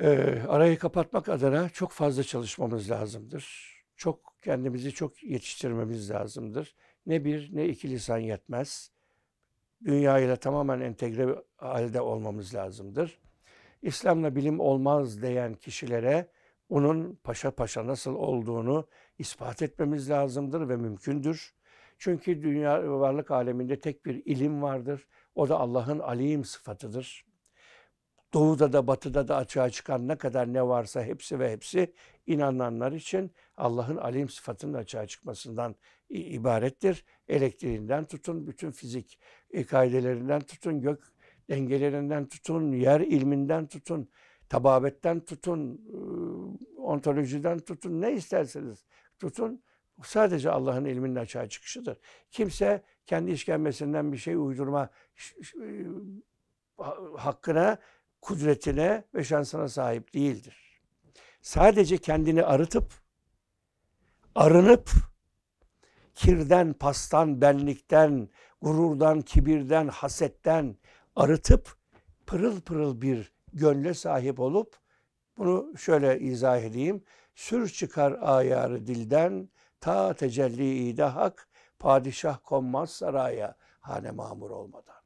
Ee, 0.00 0.42
arayı 0.48 0.78
kapatmak 0.78 1.28
adına 1.28 1.68
çok 1.68 1.92
fazla 1.92 2.22
çalışmamız 2.22 2.90
lazımdır. 2.90 3.74
Çok 3.96 4.34
kendimizi 4.42 4.92
çok 4.92 5.22
yetiştirmemiz 5.22 6.10
lazımdır. 6.10 6.74
Ne 7.06 7.24
bir 7.24 7.56
ne 7.56 7.68
iki 7.68 7.90
lisan 7.90 8.18
yetmez. 8.18 8.90
Dünya 9.84 10.18
ile 10.18 10.36
tamamen 10.36 10.80
entegre 10.80 11.36
halde 11.56 12.00
olmamız 12.00 12.54
lazımdır. 12.54 13.20
İslam'la 13.82 14.36
bilim 14.36 14.60
olmaz 14.60 15.22
diyen 15.22 15.54
kişilere 15.54 16.30
onun 16.68 17.14
paşa 17.24 17.50
paşa 17.50 17.86
nasıl 17.86 18.14
olduğunu 18.14 18.88
ispat 19.18 19.62
etmemiz 19.62 20.10
lazımdır 20.10 20.68
ve 20.68 20.76
mümkündür. 20.76 21.54
Çünkü 21.98 22.42
dünya 22.42 23.00
varlık 23.00 23.30
aleminde 23.30 23.80
tek 23.80 24.06
bir 24.06 24.22
ilim 24.24 24.62
vardır. 24.62 25.08
O 25.34 25.48
da 25.48 25.60
Allah'ın 25.60 25.98
alim 25.98 26.44
sıfatıdır. 26.44 27.33
Doğuda 28.34 28.72
da 28.72 28.86
batıda 28.86 29.28
da 29.28 29.36
açığa 29.36 29.70
çıkan 29.70 30.08
ne 30.08 30.16
kadar 30.16 30.52
ne 30.52 30.66
varsa 30.66 31.02
hepsi 31.02 31.38
ve 31.38 31.52
hepsi 31.52 31.92
inananlar 32.26 32.92
için 32.92 33.32
Allah'ın 33.56 33.96
alim 33.96 34.28
sıfatının 34.28 34.74
açığa 34.74 35.06
çıkmasından 35.06 35.74
ibarettir. 36.08 37.04
Elektriğinden 37.28 38.04
tutun, 38.04 38.46
bütün 38.46 38.70
fizik 38.70 39.18
kaidelerinden 39.68 40.40
tutun, 40.40 40.80
gök 40.80 41.02
dengelerinden 41.50 42.28
tutun, 42.28 42.72
yer 42.72 43.00
ilminden 43.00 43.66
tutun, 43.66 44.08
tababetten 44.48 45.20
tutun, 45.20 45.80
ontolojiden 46.76 47.58
tutun, 47.58 48.00
ne 48.00 48.12
isterseniz 48.12 48.84
tutun. 49.18 49.62
Sadece 50.02 50.50
Allah'ın 50.50 50.84
ilminin 50.84 51.16
açığa 51.16 51.48
çıkışıdır. 51.48 51.98
Kimse 52.30 52.82
kendi 53.06 53.30
işkembesinden 53.30 54.12
bir 54.12 54.18
şey 54.18 54.34
uydurma 54.34 54.90
hakkına, 57.16 57.78
kudretine 58.24 59.04
ve 59.14 59.24
şansına 59.24 59.68
sahip 59.68 60.14
değildir. 60.14 60.80
Sadece 61.42 61.98
kendini 61.98 62.44
arıtıp, 62.44 62.92
arınıp, 64.34 64.90
kirden, 66.14 66.72
pastan, 66.72 67.40
benlikten, 67.40 68.28
gururdan, 68.62 69.20
kibirden, 69.20 69.88
hasetten 69.88 70.76
arıtıp, 71.16 71.76
pırıl 72.26 72.60
pırıl 72.60 73.00
bir 73.00 73.32
gönle 73.52 73.94
sahip 73.94 74.40
olup, 74.40 74.76
Bunu 75.38 75.78
şöyle 75.78 76.20
izah 76.20 76.58
edeyim. 76.60 77.04
Sür 77.34 77.68
çıkar 77.68 78.18
ayarı 78.20 78.86
dilden, 78.86 79.48
ta 79.80 80.14
tecelli 80.14 81.02
hak, 81.02 81.48
padişah 81.78 82.38
konmaz 82.44 82.90
saraya 82.90 83.56
hane 83.80 84.10
mamur 84.10 84.50
olmadan. 84.50 85.03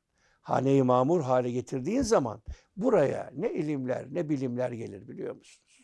Haneyi 0.48 0.82
mamur 0.82 1.20
hale 1.20 1.50
getirdiğin 1.50 2.02
zaman 2.02 2.42
buraya 2.76 3.30
ne 3.34 3.52
ilimler 3.52 4.06
ne 4.10 4.28
bilimler 4.28 4.72
gelir 4.72 5.08
biliyor 5.08 5.34
musunuz? 5.36 5.80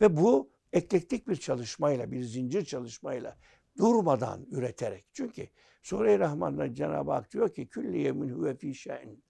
Ve 0.00 0.16
bu 0.16 0.50
eklektik 0.72 1.28
bir 1.28 1.36
çalışmayla, 1.36 2.10
bir 2.10 2.22
zincir 2.22 2.64
çalışmayla 2.64 3.36
durmadan 3.76 4.46
üreterek. 4.50 5.06
Çünkü 5.12 5.48
Sure-i 5.82 6.18
Rahman'da 6.18 6.74
Cenab-ı 6.74 7.12
Hak 7.12 7.32
diyor 7.32 7.54
ki 7.54 7.68
külli 7.68 8.00
yemin 8.00 8.28
huve 8.28 8.56
fî 8.56 8.74
şe'n. 8.74 9.22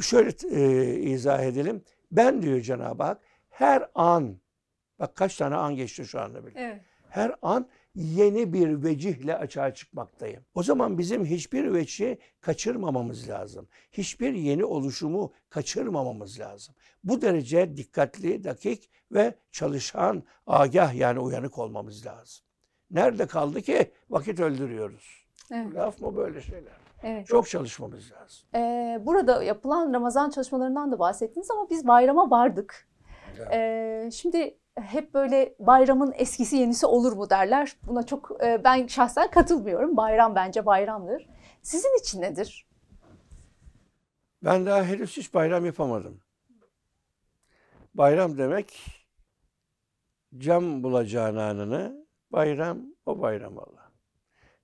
Şöyle 0.00 0.30
e, 0.50 0.94
izah 1.00 1.42
edelim. 1.42 1.84
Ben 2.12 2.42
diyor 2.42 2.60
Cenab-ı 2.60 3.02
Hak 3.02 3.22
her 3.48 3.90
an, 3.94 4.40
bak 4.98 5.16
kaç 5.16 5.36
tane 5.36 5.54
an 5.54 5.76
geçti 5.76 6.04
şu 6.04 6.20
anda 6.20 6.46
bile. 6.46 6.60
Evet. 6.60 6.82
Her 7.08 7.34
an 7.42 7.68
yeni 7.94 8.52
bir 8.52 8.82
vecihle 8.82 9.36
açığa 9.38 9.74
çıkmaktayım. 9.74 10.44
O 10.54 10.62
zaman 10.62 10.98
bizim 10.98 11.24
hiçbir 11.24 11.72
vecihi 11.74 12.18
kaçırmamamız 12.40 13.28
lazım. 13.28 13.68
Hiçbir 13.92 14.32
yeni 14.34 14.64
oluşumu 14.64 15.32
kaçırmamamız 15.50 16.40
lazım. 16.40 16.74
Bu 17.04 17.22
derece 17.22 17.76
dikkatli, 17.76 18.44
dakik 18.44 18.90
ve 19.12 19.34
çalışan, 19.52 20.22
agah 20.46 20.94
yani 20.94 21.20
uyanık 21.20 21.58
olmamız 21.58 22.06
lazım. 22.06 22.44
Nerede 22.90 23.26
kaldı 23.26 23.62
ki 23.62 23.92
vakit 24.10 24.40
öldürüyoruz. 24.40 25.26
Evet. 25.52 25.74
Laf 25.74 26.00
mı 26.00 26.16
böyle 26.16 26.40
şeyler? 26.40 26.72
evet. 27.02 27.26
Çok 27.26 27.48
çalışmamız 27.48 28.12
lazım. 28.12 28.48
Ee, 28.54 28.98
burada 29.06 29.42
yapılan 29.42 29.92
Ramazan 29.92 30.30
çalışmalarından 30.30 30.92
da 30.92 30.98
bahsettiniz 30.98 31.50
ama 31.50 31.70
biz 31.70 31.86
bayrama 31.86 32.30
vardık. 32.30 32.88
Evet. 33.38 33.48
Ee, 33.52 34.10
şimdi 34.12 34.58
hep 34.80 35.14
böyle 35.14 35.54
bayramın 35.58 36.12
eskisi 36.16 36.56
yenisi 36.56 36.86
olur 36.86 37.12
mu 37.12 37.30
derler. 37.30 37.76
Buna 37.86 38.06
çok 38.06 38.44
e, 38.44 38.64
ben 38.64 38.86
şahsen 38.86 39.30
katılmıyorum. 39.30 39.96
Bayram 39.96 40.34
bence 40.34 40.66
bayramdır. 40.66 41.28
Sizin 41.62 41.98
için 42.00 42.22
nedir? 42.22 42.66
Ben 44.44 44.66
daha 44.66 44.84
henüz 44.84 45.16
hiç 45.16 45.34
bayram 45.34 45.66
yapamadım. 45.66 46.20
Bayram 47.94 48.38
demek 48.38 48.80
cam 50.38 50.82
bula 50.82 51.06
cananını, 51.06 52.06
bayram 52.30 52.78
o 53.06 53.20
bayram 53.20 53.58
Allah. 53.58 53.92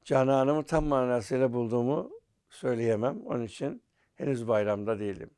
Cananımı 0.04 0.64
tam 0.64 0.84
manasıyla 0.84 1.52
bulduğumu 1.52 2.10
söyleyemem. 2.50 3.20
Onun 3.26 3.44
için 3.44 3.82
henüz 4.14 4.48
bayramda 4.48 4.98
değilim. 4.98 5.30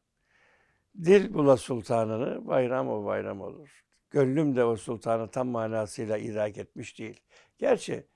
Dil 1.04 1.34
bula 1.34 1.56
sultanını, 1.56 2.46
bayram 2.46 2.88
o 2.88 3.04
bayram 3.04 3.40
olur. 3.40 3.84
Gönlüm 4.10 4.56
de 4.56 4.64
o 4.64 4.76
sultanı 4.76 5.30
tam 5.30 5.48
manasıyla 5.48 6.18
idrak 6.18 6.58
etmiş 6.58 6.98
değil. 6.98 7.20
Gerçi 7.58 8.06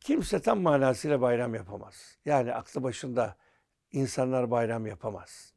kimse 0.00 0.40
tam 0.42 0.60
manasıyla 0.60 1.20
bayram 1.20 1.54
yapamaz. 1.54 2.18
Yani 2.24 2.54
aklı 2.54 2.82
başında 2.82 3.36
insanlar 3.92 4.50
bayram 4.50 4.86
yapamaz. 4.86 5.54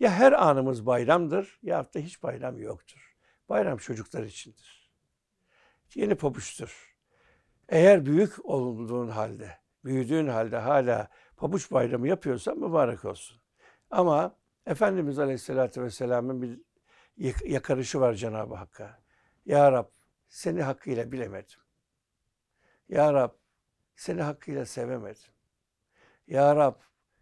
Ya 0.00 0.10
her 0.10 0.32
anımız 0.32 0.86
bayramdır 0.86 1.58
ya 1.62 1.84
da 1.84 1.98
hiç 1.98 2.22
bayram 2.22 2.58
yoktur. 2.58 3.16
Bayram 3.48 3.76
çocuklar 3.76 4.22
içindir. 4.22 4.92
Yeni 5.94 6.14
pabuçtur. 6.14 6.96
Eğer 7.68 8.06
büyük 8.06 8.44
olduğun 8.44 9.08
halde, 9.08 9.58
büyüdüğün 9.84 10.28
halde 10.28 10.56
hala 10.56 11.08
pabuç 11.36 11.72
bayramı 11.72 12.08
yapıyorsan 12.08 12.58
mübarek 12.58 13.04
olsun. 13.04 13.40
Ama 13.90 14.36
Efendimiz 14.66 15.18
Aleyhisselatü 15.18 15.82
Vesselam'ın 15.82 16.42
bir 16.42 16.60
yakarışı 17.16 18.00
var 18.00 18.14
Cenab-ı 18.14 18.54
Hakk'a. 18.54 19.02
Ya 19.44 19.72
Rab 19.72 19.88
seni 20.28 20.62
hakkıyla 20.62 21.12
bilemedim. 21.12 21.60
Ya 22.88 23.14
Rab 23.14 23.32
seni 23.96 24.22
hakkıyla 24.22 24.66
sevemedim. 24.66 25.32
Ya 26.26 26.56
Rab 26.56 26.74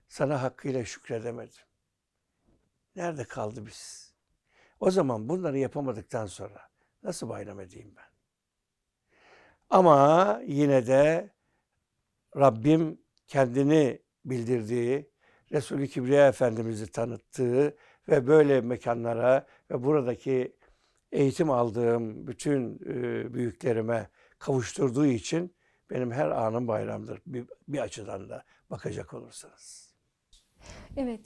sana 0.09 0.43
hakkıyla 0.43 0.84
şükredemedim. 0.84 1.62
Nerede 2.97 3.24
kaldı 3.24 3.66
biz? 3.66 4.14
O 4.80 4.91
zaman 4.91 5.28
bunları 5.28 5.59
yapamadıktan 5.59 6.26
sonra 6.26 6.70
nasıl 7.03 7.28
bayram 7.28 7.61
edeyim 7.61 7.95
ben? 7.97 8.11
Ama 9.70 10.41
yine 10.47 10.86
de 10.86 11.30
Rabbim 12.36 13.01
kendini 13.26 14.03
bildirdiği, 14.24 15.11
Resulü 15.53 15.88
Kibriya 15.88 16.28
Efendimiz'i 16.28 16.93
tanıttığı 16.93 17.76
ve 18.09 18.26
böyle 18.26 18.61
mekanlara 18.61 19.47
ve 19.71 19.85
buradaki 19.85 20.57
eğitim 21.12 21.51
aldığım 21.51 22.27
bütün 22.27 22.75
e, 22.87 23.35
büyüklerime 23.35 24.09
kavuşturduğu 24.39 25.07
için 25.07 25.55
benim 25.91 26.12
her 26.12 26.31
anım 26.31 26.68
bayramdır 26.68 27.23
bir, 27.27 27.45
bir 27.68 27.79
açıdan 27.79 28.29
da 28.29 28.45
bakacak 28.71 29.14
olursanız. 29.14 29.95
Evet. 30.97 31.21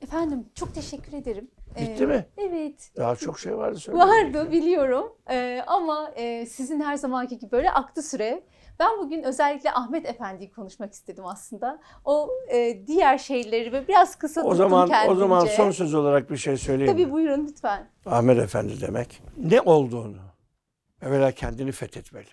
Efendim 0.00 0.46
çok 0.54 0.74
teşekkür 0.74 1.12
ederim. 1.12 1.50
Bitti 1.80 2.02
Ee, 2.02 2.06
mi? 2.06 2.26
Evet. 2.36 2.92
Daha 2.96 3.16
çok 3.16 3.38
şey 3.38 3.56
vardı 3.56 3.78
söyleyecek. 3.78 4.08
Vardı 4.08 4.52
biliyorum 4.52 5.16
Ee, 5.30 5.62
ama 5.66 6.10
e, 6.16 6.46
sizin 6.46 6.80
her 6.80 6.96
zamanki 6.96 7.38
gibi 7.38 7.52
böyle 7.52 7.70
aktı 7.70 8.02
süre. 8.02 8.42
Ben 8.82 8.98
bugün 8.98 9.22
özellikle 9.22 9.72
Ahmet 9.72 10.06
Efendi'yi 10.06 10.50
konuşmak 10.50 10.92
istedim 10.92 11.26
aslında. 11.26 11.80
O 12.04 12.30
e, 12.52 12.86
diğer 12.86 13.18
şeyleri 13.18 13.72
ve 13.72 13.88
biraz 13.88 14.18
kısa 14.18 14.40
O 14.40 14.44
tuttum 14.44 14.56
zaman 14.56 14.88
kendimce. 14.88 15.12
o 15.12 15.16
zaman 15.16 15.44
son 15.46 15.70
söz 15.70 15.94
olarak 15.94 16.30
bir 16.30 16.36
şey 16.36 16.56
söyleyeyim. 16.56 16.92
mi? 16.92 17.02
Tabii 17.02 17.12
buyurun 17.12 17.46
lütfen. 17.46 17.90
Ahmet 18.06 18.38
Efendi 18.38 18.80
demek 18.80 19.22
ne 19.36 19.60
olduğunu 19.60 20.20
evvela 21.02 21.32
kendini 21.32 21.72
fethetmeli. 21.72 22.28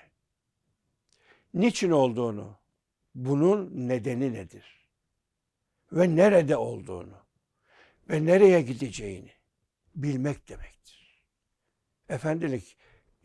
Niçin 1.54 1.92
olduğunu, 1.92 2.56
bunun 3.16 3.70
nedeni 3.74 4.34
nedir? 4.34 4.88
Ve 5.92 6.16
nerede 6.16 6.58
olduğunu 6.58 7.18
ve 8.10 8.26
nereye 8.26 8.62
gideceğini 8.62 9.32
bilmek 9.96 10.50
demektir. 10.50 11.24
Efendilik 12.10 12.78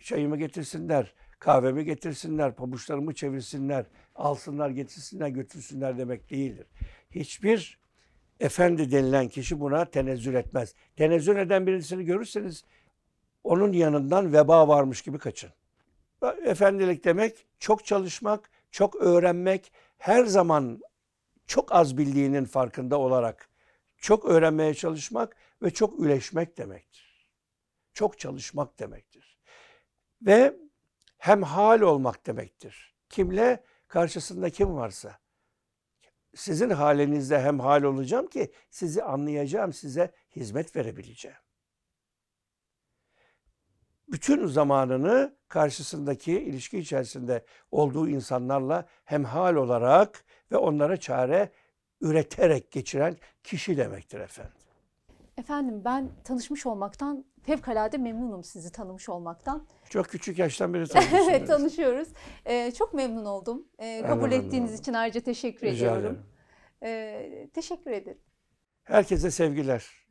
çayımı 0.02 0.36
getirsinler, 0.36 1.14
kahvemi 1.38 1.84
getirsinler, 1.84 2.54
pabuçlarımı 2.54 3.14
çevirsinler, 3.14 3.86
alsınlar, 4.14 4.70
getirsinler, 4.70 5.28
götürsünler 5.28 5.98
demek 5.98 6.30
değildir. 6.30 6.66
Hiçbir 7.10 7.78
efendi 8.40 8.92
denilen 8.92 9.28
kişi 9.28 9.60
buna 9.60 9.84
tenezzül 9.84 10.34
etmez. 10.34 10.74
Tenezzül 10.96 11.36
eden 11.36 11.66
birisini 11.66 12.04
görürseniz 12.04 12.64
onun 13.44 13.72
yanından 13.72 14.32
veba 14.32 14.68
varmış 14.68 15.02
gibi 15.02 15.18
kaçın. 15.18 15.50
Efendilik 16.44 17.04
demek 17.04 17.46
çok 17.58 17.84
çalışmak, 17.84 18.50
çok 18.70 18.96
öğrenmek, 18.96 19.72
her 19.98 20.24
zaman 20.24 20.80
çok 21.46 21.72
az 21.72 21.98
bildiğinin 21.98 22.44
farkında 22.44 22.98
olarak 22.98 23.48
çok 23.98 24.24
öğrenmeye 24.24 24.74
çalışmak 24.74 25.36
ve 25.62 25.70
çok 25.70 26.00
üleşmek 26.00 26.58
demektir. 26.58 27.28
Çok 27.92 28.18
çalışmak 28.18 28.78
demektir. 28.78 29.38
Ve 30.22 30.54
hem 31.24 31.42
hal 31.42 31.80
olmak 31.80 32.26
demektir. 32.26 32.94
Kimle? 33.08 33.64
Karşısında 33.88 34.50
kim 34.50 34.74
varsa. 34.74 35.18
Sizin 36.34 36.70
halinizde 36.70 37.40
hem 37.40 37.60
hal 37.60 37.82
olacağım 37.82 38.26
ki 38.26 38.52
sizi 38.70 39.02
anlayacağım, 39.02 39.72
size 39.72 40.12
hizmet 40.36 40.76
verebileceğim. 40.76 41.36
Bütün 44.08 44.46
zamanını 44.46 45.36
karşısındaki 45.48 46.32
ilişki 46.32 46.78
içerisinde 46.78 47.44
olduğu 47.70 48.08
insanlarla 48.08 48.88
hemhal 49.04 49.54
olarak 49.54 50.24
ve 50.52 50.56
onlara 50.56 50.96
çare 50.96 51.50
üreterek 52.00 52.70
geçiren 52.70 53.16
kişi 53.42 53.76
demektir 53.76 54.20
efendim. 54.20 54.63
Efendim 55.38 55.82
ben 55.84 56.10
tanışmış 56.24 56.66
olmaktan 56.66 57.24
fevkalade 57.42 57.98
memnunum 57.98 58.44
sizi 58.44 58.72
tanımış 58.72 59.08
olmaktan. 59.08 59.66
Çok 59.90 60.06
küçük 60.08 60.38
yaştan 60.38 60.74
beri 60.74 60.88
tanıyorsunuz. 60.88 61.28
evet 61.28 61.46
tanışıyoruz. 61.48 62.08
Ee, 62.46 62.72
çok 62.78 62.94
memnun 62.94 63.24
oldum. 63.24 63.68
Ee, 63.78 64.02
kabul 64.06 64.28
memnun 64.28 64.46
ettiğiniz 64.46 64.70
oldum. 64.70 64.80
için 64.80 64.92
ayrıca 64.92 65.20
teşekkür 65.20 65.66
Rica 65.66 65.76
ediyorum. 65.76 66.00
ederim. 66.00 66.22
Ee, 66.82 67.48
teşekkür 67.54 67.90
ederim. 67.90 68.18
Herkese 68.84 69.30
sevgiler, 69.30 70.06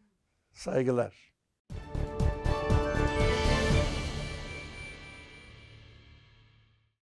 saygılar. 0.53 1.32